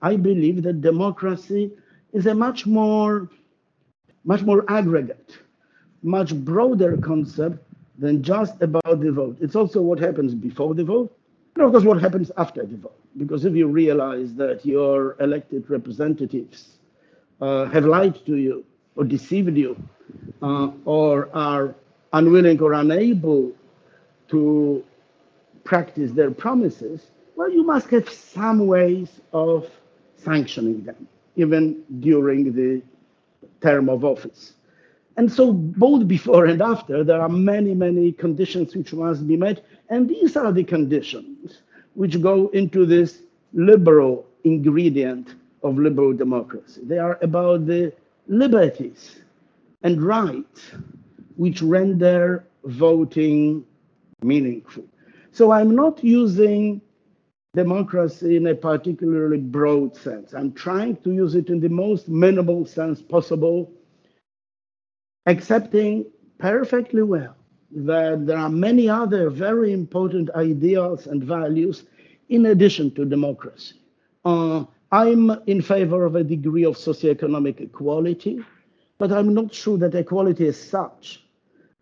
I 0.00 0.16
believe 0.16 0.62
that 0.62 0.80
democracy 0.80 1.72
is 2.12 2.26
a 2.26 2.34
much 2.34 2.66
more, 2.66 3.28
much 4.24 4.42
more 4.42 4.64
aggregate 4.68 5.38
much 6.02 6.34
broader 6.34 6.96
concept 6.96 7.58
than 7.98 8.22
just 8.22 8.60
about 8.62 9.00
the 9.00 9.10
vote. 9.10 9.36
It's 9.40 9.56
also 9.56 9.82
what 9.82 9.98
happens 9.98 10.34
before 10.34 10.74
the 10.74 10.84
vote, 10.84 11.16
and 11.54 11.64
of 11.64 11.72
course 11.72 11.84
what 11.84 12.00
happens 12.00 12.30
after 12.36 12.64
the 12.64 12.76
vote. 12.76 13.00
Because 13.16 13.44
if 13.44 13.54
you 13.54 13.66
realize 13.66 14.34
that 14.34 14.64
your 14.64 15.16
elected 15.20 15.68
representatives 15.68 16.78
uh, 17.40 17.64
have 17.66 17.84
lied 17.84 18.24
to 18.26 18.36
you 18.36 18.64
or 18.98 19.04
deceived 19.04 19.56
you 19.56 19.80
uh, 20.42 20.70
or 20.84 21.30
are 21.32 21.74
unwilling 22.12 22.60
or 22.60 22.72
unable 22.74 23.52
to 24.28 24.84
practice 25.64 26.10
their 26.12 26.30
promises, 26.32 27.06
well, 27.36 27.50
you 27.50 27.62
must 27.62 27.88
have 27.90 28.08
some 28.10 28.66
ways 28.66 29.20
of 29.32 29.70
sanctioning 30.16 30.82
them, 30.82 31.06
even 31.36 31.82
during 32.00 32.52
the 32.52 32.82
term 33.62 33.88
of 33.88 34.04
office. 34.04 34.54
And 35.16 35.30
so, 35.30 35.52
both 35.52 36.08
before 36.08 36.46
and 36.46 36.60
after, 36.60 37.04
there 37.04 37.20
are 37.20 37.28
many, 37.28 37.74
many 37.74 38.12
conditions 38.12 38.74
which 38.74 38.92
must 38.92 39.26
be 39.26 39.36
met. 39.36 39.64
And 39.90 40.08
these 40.08 40.36
are 40.36 40.52
the 40.52 40.64
conditions 40.64 41.62
which 41.94 42.20
go 42.20 42.48
into 42.48 42.86
this 42.86 43.22
liberal 43.52 44.26
ingredient 44.44 45.34
of 45.62 45.78
liberal 45.78 46.12
democracy. 46.12 46.82
They 46.84 46.98
are 46.98 47.18
about 47.22 47.66
the 47.66 47.92
liberties 48.28 49.20
and 49.82 50.02
rights 50.02 50.72
which 51.36 51.62
render 51.62 52.44
voting 52.64 53.64
meaningful. 54.22 54.84
So 55.32 55.52
I'm 55.52 55.74
not 55.74 56.02
using 56.02 56.80
democracy 57.54 58.36
in 58.36 58.46
a 58.48 58.54
particularly 58.54 59.38
broad 59.38 59.96
sense. 59.96 60.34
I'm 60.34 60.52
trying 60.52 60.96
to 60.96 61.12
use 61.12 61.34
it 61.34 61.48
in 61.48 61.60
the 61.60 61.68
most 61.68 62.08
minimal 62.08 62.66
sense 62.66 63.00
possible, 63.00 63.72
accepting 65.26 66.06
perfectly 66.38 67.02
well 67.02 67.34
that 67.70 68.26
there 68.26 68.38
are 68.38 68.48
many 68.48 68.88
other 68.88 69.30
very 69.30 69.72
important 69.72 70.30
ideals 70.30 71.06
and 71.06 71.22
values 71.22 71.84
in 72.28 72.46
addition 72.46 72.90
to 72.92 73.04
democracy. 73.04 73.76
Uh, 74.24 74.64
I'm 74.90 75.30
in 75.46 75.60
favor 75.60 76.06
of 76.06 76.16
a 76.16 76.24
degree 76.24 76.64
of 76.64 76.76
socioeconomic 76.76 77.60
equality, 77.60 78.40
but 78.96 79.12
I'm 79.12 79.34
not 79.34 79.52
sure 79.52 79.76
that 79.76 79.94
equality 79.94 80.48
as 80.48 80.58
such, 80.58 81.22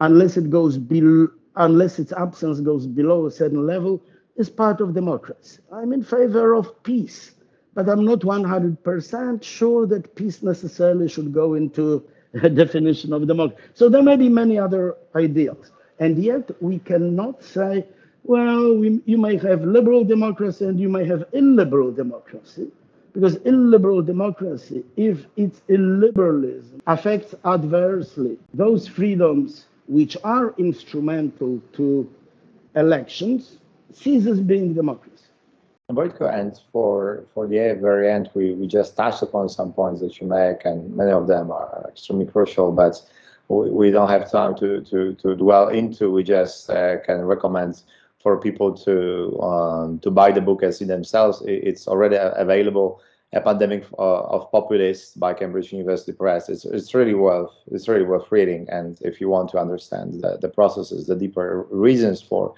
unless 0.01 0.37
it 0.37 0.51
goes 0.51 0.77
below, 0.77 1.29
unless 1.55 2.01
its 2.01 2.13
absence 2.13 2.59
goes 2.59 2.85
below 2.87 3.27
a 3.27 3.31
certain 3.31 3.65
level, 3.65 4.03
is 4.37 4.51
part 4.51 4.81
of 4.81 4.93
democracy. 4.93 5.61
I'm 5.73 5.93
in 5.93 6.03
favor 6.03 6.55
of 6.55 6.83
peace, 6.83 7.31
but 7.75 7.89
I'm 7.89 8.05
not 8.05 8.21
100% 8.21 9.43
sure 9.43 9.87
that 9.87 10.15
peace 10.17 10.43
necessarily 10.43 11.09
should 11.09 11.33
go 11.33 11.55
into 11.55 12.05
a 12.43 12.49
definition 12.49 13.13
of 13.13 13.29
democracy. 13.29 13.63
So 13.75 13.89
there 13.89 14.03
may 14.03 14.17
be 14.17 14.29
many 14.29 14.59
other 14.59 14.97
ideals. 15.15 15.71
And 16.01 16.19
yet 16.19 16.51
we 16.61 16.81
cannot 16.81 17.45
say, 17.45 17.87
well, 18.25 18.77
we, 18.77 19.01
you 19.07 19.17
may 19.17 19.37
have 19.37 19.63
liberal 19.63 20.05
democracy 20.05 20.65
and 20.65 20.81
you 20.81 20.89
may 20.89 21.07
have 21.07 21.25
illiberal 21.33 21.93
democracy. 21.93 22.73
Because 23.17 23.37
illiberal 23.47 24.03
democracy, 24.03 24.85
if 24.99 25.25
its 25.39 25.63
illiberalism 25.71 26.83
affects 26.87 27.35
adversely 27.47 28.37
those 28.53 28.87
freedoms 28.87 29.65
which 29.89 30.19
are 30.23 30.55
instrumental 30.59 31.63
to 31.73 32.07
elections, 32.75 33.57
ceases 33.91 34.39
being 34.39 34.75
democracy. 34.75 35.25
And 35.89 36.61
for, 36.71 37.25
for 37.33 37.47
the 37.47 37.79
very 37.81 38.13
end, 38.13 38.29
we, 38.35 38.53
we 38.53 38.67
just 38.67 38.95
touched 38.99 39.23
upon 39.23 39.49
some 39.49 39.73
points 39.73 40.03
that 40.03 40.21
you 40.21 40.27
make, 40.27 40.67
and 40.67 40.95
many 40.95 41.13
of 41.13 41.27
them 41.27 41.51
are 41.51 41.87
extremely 41.89 42.27
crucial, 42.27 42.71
but 42.71 43.01
we, 43.49 43.71
we 43.71 43.91
don't 43.91 44.11
have 44.11 44.31
time 44.31 44.55
to, 44.57 44.83
to, 44.83 45.15
to 45.15 45.35
dwell 45.37 45.69
into. 45.69 46.11
We 46.11 46.23
just 46.23 46.69
uh, 46.69 46.99
can 47.07 47.23
recommend 47.25 47.83
for 48.27 48.37
people 48.37 48.73
to 48.77 49.41
um, 49.41 50.01
to 50.01 50.11
buy 50.11 50.33
the 50.33 50.41
book 50.41 50.61
and 50.61 50.75
see 50.75 50.85
themselves. 50.85 51.45
It's 51.47 51.87
already 51.87 52.17
available. 52.19 53.01
A 53.33 53.41
pandemic 53.41 53.85
uh, 54.01 54.35
of 54.35 54.51
populists 54.51 55.15
by 55.15 55.33
Cambridge 55.33 55.73
University 55.73 56.11
Press. 56.11 56.49
It's, 56.49 56.65
it's 56.65 56.93
really 56.93 57.15
worth 57.15 57.53
it's 57.71 57.87
really 57.87 58.09
worth 58.13 58.27
reading. 58.33 58.67
And 58.69 58.99
if 59.01 59.21
you 59.21 59.29
want 59.29 59.51
to 59.51 59.59
understand 59.59 60.23
the, 60.23 60.39
the 60.45 60.49
processes, 60.49 61.07
the 61.07 61.15
deeper 61.15 61.67
reasons 61.71 62.21
for 62.21 62.53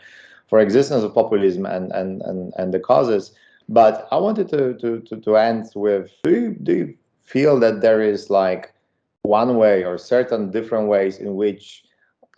for 0.48 0.59
existence 0.59 1.02
of 1.04 1.12
populism 1.12 1.66
and 1.66 1.92
and 1.92 2.22
and, 2.22 2.54
and 2.57 2.72
the 2.72 2.81
causes. 2.81 3.35
But 3.68 4.09
I 4.11 4.16
wanted 4.16 4.48
to, 4.54 4.62
to 4.83 5.00
to 5.09 5.20
to 5.20 5.37
end 5.37 5.64
with 5.74 6.07
do 6.22 6.31
you 6.31 6.57
do 6.68 6.72
you 6.81 6.94
feel 7.24 7.61
that 7.61 7.83
there 7.83 8.00
is 8.00 8.31
like 8.31 8.72
one 9.20 9.59
way 9.59 9.85
or 9.85 9.98
certain 9.98 10.50
different 10.50 10.88
ways 10.88 11.18
in 11.18 11.37
which 11.37 11.85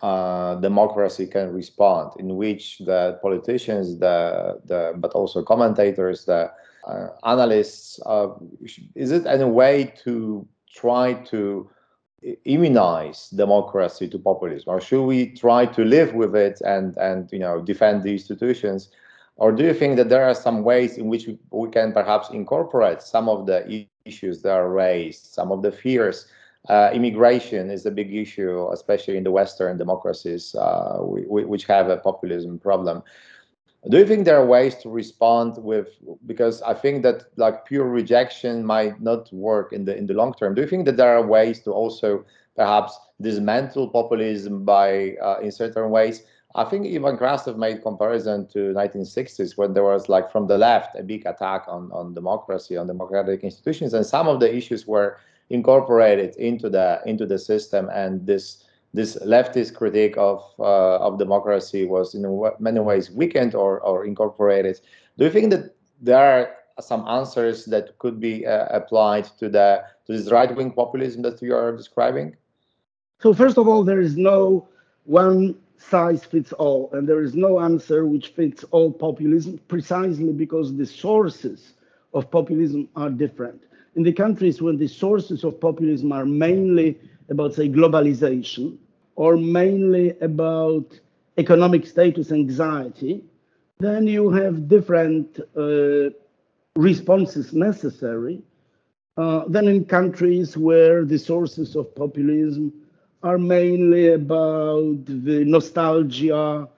uh, 0.02 0.54
democracy 0.56 1.26
can 1.26 1.52
respond, 1.52 2.12
in 2.18 2.36
which 2.36 2.78
the 2.78 3.18
politicians, 3.22 3.98
the 3.98 4.60
the 4.64 4.94
but 4.96 5.12
also 5.12 5.42
commentators, 5.42 6.24
the 6.24 6.50
uh, 6.86 7.08
analysts, 7.24 8.00
uh, 8.06 8.28
is 8.94 9.10
it 9.10 9.26
any 9.26 9.44
way 9.44 9.92
to 10.04 10.46
try 10.74 11.12
to 11.12 11.68
immunize 12.44 13.28
democracy 13.30 14.08
to 14.08 14.18
populism, 14.18 14.72
or 14.72 14.80
should 14.80 15.04
we 15.04 15.26
try 15.26 15.66
to 15.66 15.84
live 15.84 16.14
with 16.14 16.34
it 16.34 16.60
and 16.62 16.96
and 16.96 17.30
you 17.32 17.38
know 17.38 17.60
defend 17.60 18.02
the 18.02 18.12
institutions? 18.12 18.90
Or 19.36 19.52
do 19.52 19.64
you 19.64 19.72
think 19.72 19.96
that 19.96 20.10
there 20.10 20.24
are 20.24 20.34
some 20.34 20.62
ways 20.64 20.98
in 20.98 21.08
which 21.08 21.26
we 21.50 21.70
can 21.70 21.92
perhaps 21.92 22.28
incorporate 22.28 23.00
some 23.00 23.26
of 23.26 23.46
the 23.46 23.86
issues 24.04 24.42
that 24.42 24.52
are 24.52 24.68
raised, 24.68 25.24
some 25.32 25.50
of 25.50 25.62
the 25.62 25.72
fears 25.72 26.26
uh, 26.68 26.90
immigration 26.92 27.70
is 27.70 27.86
a 27.86 27.90
big 27.90 28.14
issue, 28.14 28.68
especially 28.72 29.16
in 29.16 29.24
the 29.24 29.30
Western 29.30 29.78
democracies, 29.78 30.54
uh, 30.54 30.98
we, 31.02 31.24
we, 31.26 31.44
which 31.44 31.64
have 31.66 31.88
a 31.88 31.96
populism 31.96 32.58
problem. 32.58 33.02
Do 33.88 33.96
you 33.96 34.06
think 34.06 34.26
there 34.26 34.36
are 34.36 34.44
ways 34.44 34.76
to 34.82 34.90
respond 34.90 35.56
with? 35.56 35.88
Because 36.26 36.60
I 36.60 36.74
think 36.74 37.02
that 37.02 37.24
like 37.36 37.64
pure 37.64 37.88
rejection 37.88 38.64
might 38.64 39.00
not 39.00 39.32
work 39.32 39.72
in 39.72 39.86
the 39.86 39.96
in 39.96 40.06
the 40.06 40.12
long 40.12 40.34
term. 40.34 40.54
Do 40.54 40.60
you 40.60 40.68
think 40.68 40.84
that 40.84 40.98
there 40.98 41.16
are 41.16 41.26
ways 41.26 41.60
to 41.60 41.72
also 41.72 42.26
perhaps 42.56 42.98
dismantle 43.22 43.88
populism 43.88 44.66
by 44.66 45.16
uh, 45.22 45.38
in 45.40 45.50
certain 45.50 45.88
ways? 45.88 46.24
I 46.54 46.64
think 46.64 46.84
Ivan 46.86 47.16
Krastev 47.16 47.56
made 47.56 47.80
comparison 47.80 48.46
to 48.48 48.74
1960s 48.74 49.56
when 49.56 49.72
there 49.72 49.84
was 49.84 50.10
like 50.10 50.30
from 50.30 50.46
the 50.46 50.58
left 50.58 50.96
a 50.98 51.02
big 51.02 51.24
attack 51.24 51.64
on 51.66 51.90
on 51.90 52.12
democracy, 52.12 52.76
on 52.76 52.86
democratic 52.86 53.44
institutions, 53.44 53.94
and 53.94 54.04
some 54.04 54.28
of 54.28 54.40
the 54.40 54.54
issues 54.54 54.86
were 54.86 55.16
incorporated 55.50 56.36
into 56.36 56.70
the 56.70 57.00
into 57.04 57.26
the 57.26 57.38
system 57.38 57.90
and 57.92 58.24
this 58.26 58.64
this 58.94 59.16
leftist 59.16 59.74
critique 59.74 60.16
of 60.16 60.42
uh, 60.58 60.98
of 60.98 61.18
democracy 61.18 61.84
was 61.84 62.14
in 62.14 62.22
many 62.58 62.80
ways 62.80 63.10
weakened 63.10 63.54
or, 63.54 63.80
or 63.80 64.04
incorporated. 64.04 64.80
Do 65.18 65.24
you 65.24 65.30
think 65.30 65.50
that 65.50 65.74
there 66.00 66.18
are 66.18 66.82
some 66.82 67.06
answers 67.06 67.66
that 67.66 67.98
could 67.98 68.18
be 68.18 68.46
uh, 68.46 68.66
applied 68.70 69.26
to 69.38 69.48
the 69.48 69.84
to 70.06 70.16
this 70.16 70.30
right 70.30 70.54
wing 70.54 70.72
populism 70.72 71.22
that 71.22 71.42
you 71.42 71.54
are 71.54 71.76
describing? 71.76 72.36
So 73.20 73.34
first 73.34 73.58
of 73.58 73.68
all, 73.68 73.84
there 73.84 74.00
is 74.00 74.16
no 74.16 74.66
one 75.04 75.56
size 75.76 76.24
fits 76.24 76.52
all, 76.54 76.90
and 76.92 77.08
there 77.08 77.22
is 77.22 77.34
no 77.34 77.60
answer 77.60 78.06
which 78.06 78.28
fits 78.28 78.64
all 78.70 78.92
populism, 78.92 79.58
precisely 79.68 80.32
because 80.32 80.76
the 80.76 80.86
sources 80.86 81.74
of 82.12 82.30
populism 82.30 82.88
are 82.96 83.10
different 83.10 83.62
in 83.96 84.02
the 84.02 84.12
countries 84.12 84.62
where 84.62 84.76
the 84.76 84.86
sources 84.88 85.44
of 85.44 85.60
populism 85.60 86.12
are 86.12 86.24
mainly 86.24 86.98
about, 87.28 87.54
say, 87.54 87.68
globalization 87.68 88.76
or 89.16 89.36
mainly 89.36 90.18
about 90.20 90.98
economic 91.38 91.86
status 91.86 92.32
anxiety, 92.32 93.22
then 93.78 94.06
you 94.06 94.30
have 94.30 94.68
different 94.68 95.40
uh, 95.56 96.10
responses 96.76 97.52
necessary 97.52 98.42
uh, 99.16 99.44
than 99.48 99.68
in 99.68 99.84
countries 99.84 100.56
where 100.56 101.04
the 101.04 101.18
sources 101.18 101.76
of 101.76 101.94
populism 101.94 102.72
are 103.22 103.38
mainly 103.38 104.08
about 104.12 105.04
the 105.04 105.44
nostalgia 105.44 106.68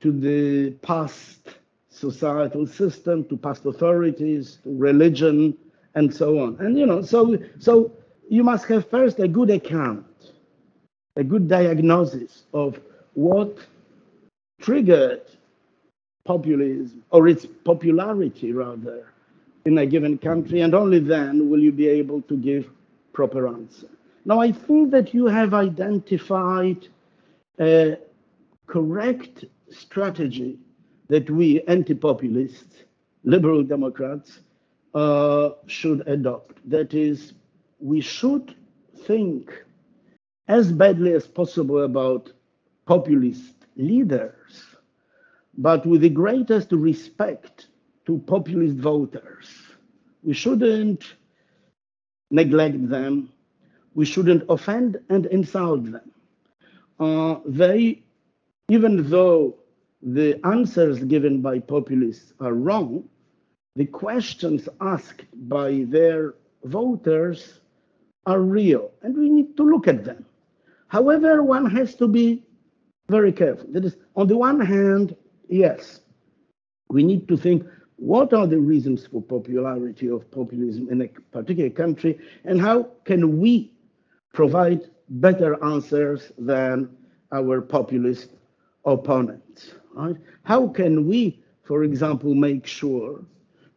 to 0.00 0.12
the 0.12 0.70
past 0.82 1.48
societal 1.90 2.66
system, 2.66 3.24
to 3.24 3.36
past 3.36 3.66
authorities, 3.66 4.58
to 4.62 4.74
religion, 4.78 5.54
and 5.94 6.14
so 6.14 6.38
on. 6.38 6.56
And 6.60 6.78
you 6.78 6.86
know, 6.86 7.02
so 7.02 7.38
so 7.58 7.92
you 8.28 8.44
must 8.44 8.66
have 8.66 8.88
first 8.88 9.18
a 9.18 9.28
good 9.28 9.50
account, 9.50 10.06
a 11.16 11.24
good 11.24 11.48
diagnosis 11.48 12.44
of 12.54 12.80
what 13.14 13.58
triggered 14.60 15.22
populism 16.24 17.02
or 17.10 17.28
its 17.28 17.46
popularity 17.64 18.52
rather 18.52 19.12
in 19.64 19.78
a 19.78 19.86
given 19.86 20.16
country, 20.16 20.60
and 20.60 20.74
only 20.74 20.98
then 21.00 21.50
will 21.50 21.60
you 21.60 21.72
be 21.72 21.88
able 21.88 22.22
to 22.22 22.36
give 22.36 22.70
proper 23.12 23.48
answer. 23.48 23.88
Now, 24.24 24.40
I 24.40 24.52
think 24.52 24.90
that 24.92 25.12
you 25.12 25.26
have 25.26 25.54
identified 25.54 26.88
a 27.58 27.98
correct 28.66 29.44
strategy 29.70 30.58
that 31.08 31.28
we 31.28 31.60
anti-populists, 31.62 32.84
liberal 33.24 33.62
Democrats, 33.62 34.40
uh, 34.94 35.50
should 35.66 36.06
adopt. 36.08 36.58
That 36.68 36.94
is, 36.94 37.34
we 37.80 38.00
should 38.00 38.54
think 39.06 39.52
as 40.48 40.72
badly 40.72 41.12
as 41.12 41.26
possible 41.26 41.84
about 41.84 42.32
populist 42.86 43.54
leaders, 43.76 44.64
but 45.56 45.86
with 45.86 46.00
the 46.00 46.08
greatest 46.08 46.72
respect 46.72 47.68
to 48.06 48.18
populist 48.26 48.76
voters. 48.76 49.48
We 50.22 50.34
shouldn't 50.34 51.14
neglect 52.30 52.88
them. 52.88 53.30
We 53.94 54.04
shouldn't 54.04 54.44
offend 54.48 54.98
and 55.08 55.26
insult 55.26 55.90
them. 55.90 56.10
Uh, 56.98 57.40
they, 57.46 58.02
even 58.68 59.08
though 59.08 59.56
the 60.02 60.44
answers 60.46 61.02
given 61.04 61.40
by 61.40 61.58
populists 61.58 62.32
are 62.40 62.54
wrong, 62.54 63.08
the 63.76 63.86
questions 63.86 64.68
asked 64.80 65.24
by 65.48 65.84
their 65.88 66.34
voters 66.64 67.60
are 68.26 68.40
real, 68.40 68.90
and 69.02 69.16
we 69.16 69.28
need 69.30 69.56
to 69.56 69.62
look 69.62 69.88
at 69.88 70.04
them. 70.04 70.26
However, 70.88 71.42
one 71.42 71.70
has 71.70 71.94
to 71.96 72.08
be 72.08 72.44
very 73.08 73.32
careful. 73.32 73.66
That 73.72 73.84
is, 73.84 73.96
on 74.16 74.26
the 74.26 74.36
one 74.36 74.60
hand, 74.60 75.16
yes, 75.48 76.00
we 76.88 77.02
need 77.02 77.28
to 77.28 77.36
think 77.36 77.64
what 77.96 78.32
are 78.32 78.46
the 78.46 78.58
reasons 78.58 79.06
for 79.06 79.22
popularity 79.22 80.08
of 80.08 80.30
populism 80.30 80.88
in 80.90 81.02
a 81.02 81.08
particular 81.32 81.70
country, 81.70 82.18
and 82.44 82.60
how 82.60 82.88
can 83.04 83.40
we 83.40 83.72
provide 84.32 84.90
better 85.08 85.62
answers 85.64 86.32
than 86.38 86.88
our 87.32 87.60
populist 87.60 88.30
opponents? 88.84 89.74
Right? 89.94 90.16
How 90.44 90.68
can 90.68 91.06
we, 91.06 91.42
for 91.62 91.84
example, 91.84 92.34
make 92.34 92.66
sure 92.66 93.24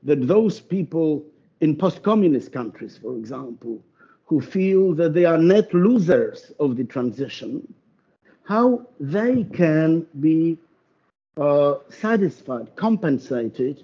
that 0.06 0.28
those 0.28 0.60
people 0.60 1.24
in 1.62 1.76
post-communist 1.76 2.52
countries, 2.52 3.00
for 3.02 3.16
example, 3.16 3.82
who 4.26 4.42
feel 4.42 4.94
that 4.96 5.14
they 5.14 5.26
are 5.26 5.38
net 5.38 5.74
losers 5.74 6.52
of 6.60 6.76
the 6.78 6.84
transition, 6.84 7.74
how 8.44 8.86
they 9.00 9.44
can 9.44 10.06
be 10.20 10.58
uh, 11.38 11.76
satisfied, 11.90 12.76
compensated 12.76 13.84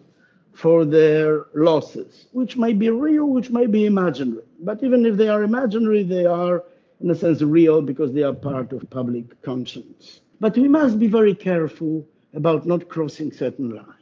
for 0.53 0.85
their 0.85 1.45
losses, 1.53 2.27
which 2.31 2.57
may 2.57 2.73
be 2.73 2.89
real, 2.89 3.27
which 3.27 3.49
may 3.49 3.65
be 3.65 3.85
imaginary. 3.85 4.43
But 4.59 4.83
even 4.83 5.05
if 5.05 5.15
they 5.15 5.29
are 5.29 5.43
imaginary, 5.43 6.03
they 6.03 6.25
are, 6.25 6.63
in 6.99 7.09
a 7.09 7.15
sense, 7.15 7.41
real 7.41 7.81
because 7.81 8.13
they 8.13 8.23
are 8.23 8.33
part 8.33 8.73
of 8.73 8.89
public 8.89 9.41
conscience. 9.41 10.19
But 10.39 10.57
we 10.57 10.67
must 10.67 10.99
be 10.99 11.07
very 11.07 11.33
careful 11.33 12.05
about 12.33 12.65
not 12.65 12.89
crossing 12.89 13.31
certain 13.31 13.69
lines, 13.69 13.98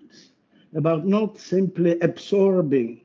about 0.76 1.06
not 1.06 1.40
simply 1.40 2.00
absorbing 2.02 3.02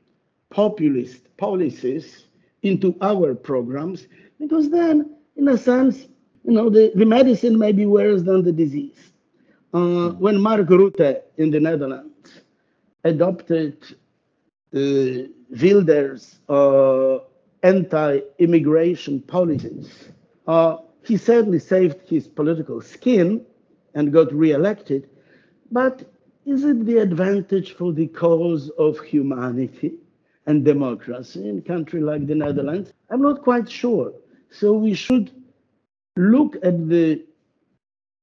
populist 0.49 1.35
policies 1.37 2.27
into 2.61 2.95
our 3.01 3.33
programs, 3.35 4.07
because 4.39 4.69
then, 4.69 5.15
in 5.35 5.47
a 5.47 5.57
sense, 5.57 6.07
you 6.43 6.51
know, 6.51 6.69
the, 6.69 6.91
the 6.95 7.05
medicine 7.05 7.57
may 7.57 7.71
be 7.71 7.85
worse 7.85 8.21
than 8.23 8.43
the 8.43 8.51
disease. 8.51 9.11
Uh, 9.73 10.09
when 10.11 10.39
Mark 10.39 10.67
Rutte 10.67 11.21
in 11.37 11.49
the 11.49 11.59
Netherlands 11.59 12.41
adopted 13.03 13.77
uh, 14.75 15.27
Wilders' 15.49 16.39
uh, 16.49 17.19
anti-immigration 17.63 19.21
policies, 19.21 20.09
uh, 20.47 20.77
he 21.03 21.17
certainly 21.17 21.59
saved 21.59 22.07
his 22.07 22.27
political 22.27 22.81
skin 22.81 23.45
and 23.95 24.13
got 24.13 24.33
re-elected, 24.33 25.09
but 25.71 26.03
is 26.45 26.63
it 26.63 26.85
the 26.85 26.97
advantage 26.97 27.73
for 27.73 27.93
the 27.93 28.07
cause 28.07 28.69
of 28.77 28.99
humanity 28.99 29.93
and 30.45 30.65
democracy 30.65 31.47
in 31.47 31.59
a 31.59 31.61
country 31.61 32.01
like 32.01 32.27
the 32.27 32.35
Netherlands? 32.35 32.93
I'm 33.09 33.21
not 33.21 33.41
quite 33.43 33.69
sure. 33.69 34.13
So 34.49 34.73
we 34.73 34.93
should 34.93 35.31
look 36.17 36.57
at 36.63 36.89
the 36.89 37.25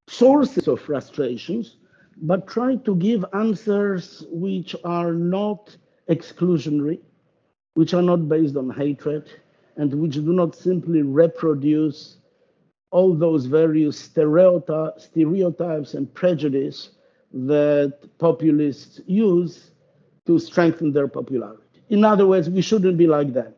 sources 0.08 0.68
of 0.68 0.80
frustrations, 0.80 1.76
but 2.22 2.46
try 2.46 2.76
to 2.76 2.94
give 2.96 3.24
answers 3.32 4.24
which 4.30 4.76
are 4.84 5.12
not 5.12 5.76
exclusionary, 6.08 7.00
which 7.74 7.94
are 7.94 8.02
not 8.02 8.28
based 8.28 8.56
on 8.56 8.70
hatred, 8.70 9.30
and 9.76 9.94
which 9.94 10.14
do 10.14 10.32
not 10.32 10.54
simply 10.54 11.02
reproduce 11.02 12.18
all 12.90 13.14
those 13.14 13.46
various 13.46 13.98
stereotypes 13.98 15.94
and 15.94 16.12
prejudice 16.12 16.90
that 17.32 17.98
populists 18.18 19.00
use 19.06 19.70
to 20.26 20.38
strengthen 20.38 20.92
their 20.92 21.08
popularity. 21.08 21.82
In 21.88 22.04
other 22.04 22.26
words, 22.26 22.48
we 22.48 22.62
shouldn't 22.62 22.96
be 22.96 23.06
like 23.06 23.32
them. 23.32 23.52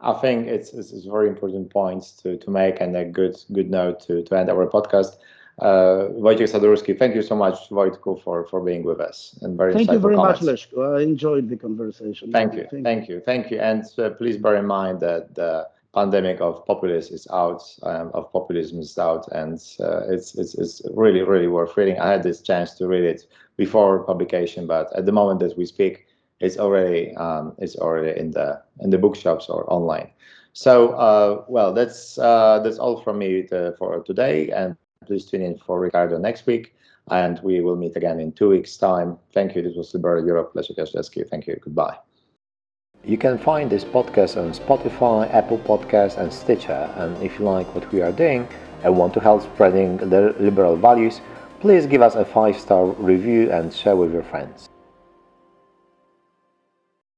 I 0.00 0.14
think 0.14 0.48
it's, 0.48 0.72
it's, 0.72 0.92
it's 0.92 1.06
very 1.06 1.28
important 1.28 1.70
points 1.70 2.12
to, 2.22 2.36
to 2.36 2.50
make 2.50 2.80
and 2.80 2.96
a 2.96 3.04
good 3.04 3.36
good 3.52 3.70
note 3.70 4.00
to, 4.06 4.22
to 4.24 4.36
end 4.36 4.50
our 4.50 4.66
podcast. 4.66 5.16
Uh, 5.60 6.08
Wojciech 6.24 6.50
Sadurski, 6.50 6.98
thank 6.98 7.14
you 7.14 7.22
so 7.22 7.36
much, 7.36 7.68
Wojtku, 7.70 8.20
for, 8.22 8.46
for 8.46 8.60
being 8.60 8.82
with 8.82 9.00
us. 9.00 9.38
And 9.42 9.56
very 9.56 9.72
thank 9.72 9.90
you 9.90 9.98
very 9.98 10.16
comments. 10.16 10.42
much, 10.42 10.70
Leszko. 10.70 10.98
I 10.98 11.02
enjoyed 11.02 11.48
the 11.48 11.56
conversation. 11.56 12.32
Thank 12.32 12.54
you, 12.54 12.66
thank, 12.70 12.84
thank 12.84 13.08
you. 13.08 13.16
you, 13.16 13.20
thank 13.20 13.50
you. 13.50 13.60
And 13.60 13.84
uh, 13.98 14.10
please 14.10 14.36
bear 14.38 14.56
in 14.56 14.66
mind 14.66 15.00
that 15.00 15.34
the 15.34 15.68
pandemic 15.94 16.40
of 16.40 16.64
populism 16.66 17.14
is 17.14 17.26
out, 17.32 17.62
um, 17.82 18.10
of 18.14 18.32
populism 18.32 18.80
is 18.80 18.96
out, 18.98 19.28
and 19.32 19.62
uh, 19.80 20.02
it's, 20.08 20.34
it's 20.34 20.54
it's 20.54 20.82
really 20.94 21.22
really 21.22 21.48
worth 21.48 21.76
reading. 21.76 21.98
I 21.98 22.10
had 22.10 22.22
this 22.22 22.40
chance 22.40 22.74
to 22.74 22.86
read 22.86 23.04
it 23.04 23.26
before 23.56 24.04
publication, 24.04 24.66
but 24.66 24.94
at 24.96 25.06
the 25.06 25.12
moment 25.12 25.40
that 25.40 25.56
we 25.56 25.66
speak, 25.66 26.06
it's 26.40 26.58
already 26.58 27.14
um, 27.16 27.54
it's 27.58 27.76
already 27.76 28.18
in 28.18 28.30
the 28.30 28.62
in 28.80 28.90
the 28.90 28.98
bookshops 28.98 29.48
or 29.48 29.70
online. 29.72 30.10
So 30.52 30.90
uh, 30.92 31.44
well, 31.48 31.72
that's 31.72 32.18
uh, 32.18 32.60
that's 32.64 32.78
all 32.78 33.00
from 33.00 33.18
me 33.18 33.42
to, 33.48 33.74
for 33.78 34.02
today, 34.02 34.50
and 34.50 34.76
please 35.06 35.26
tune 35.26 35.42
in 35.42 35.58
for 35.58 35.78
Ricardo 35.80 36.18
next 36.18 36.46
week, 36.46 36.74
and 37.10 37.38
we 37.42 37.60
will 37.60 37.76
meet 37.76 37.96
again 37.96 38.20
in 38.20 38.32
two 38.32 38.48
weeks' 38.48 38.76
time. 38.76 39.18
Thank 39.32 39.54
you. 39.54 39.62
This 39.62 39.76
was 39.76 39.92
Liberal 39.94 40.26
Europe. 40.26 40.52
Leszek 40.54 40.76
Jażdżewski. 40.76 41.24
Thank 41.28 41.46
you. 41.46 41.56
Goodbye. 41.64 42.11
You 43.04 43.18
can 43.18 43.36
find 43.36 43.68
this 43.68 43.82
podcast 43.82 44.36
on 44.36 44.52
Spotify, 44.52 45.28
Apple 45.34 45.58
Podcasts, 45.58 46.18
and 46.18 46.32
Stitcher. 46.32 46.88
And 46.94 47.20
if 47.20 47.36
you 47.36 47.44
like 47.44 47.74
what 47.74 47.90
we 47.90 48.00
are 48.00 48.12
doing 48.12 48.46
and 48.84 48.96
want 48.96 49.12
to 49.14 49.20
help 49.20 49.42
spreading 49.42 49.96
the 49.96 50.36
liberal 50.38 50.76
values, 50.76 51.20
please 51.58 51.84
give 51.84 52.00
us 52.00 52.14
a 52.14 52.24
five-star 52.24 52.84
review 52.84 53.50
and 53.50 53.74
share 53.74 53.96
with 53.96 54.12
your 54.12 54.22
friends. 54.22 54.68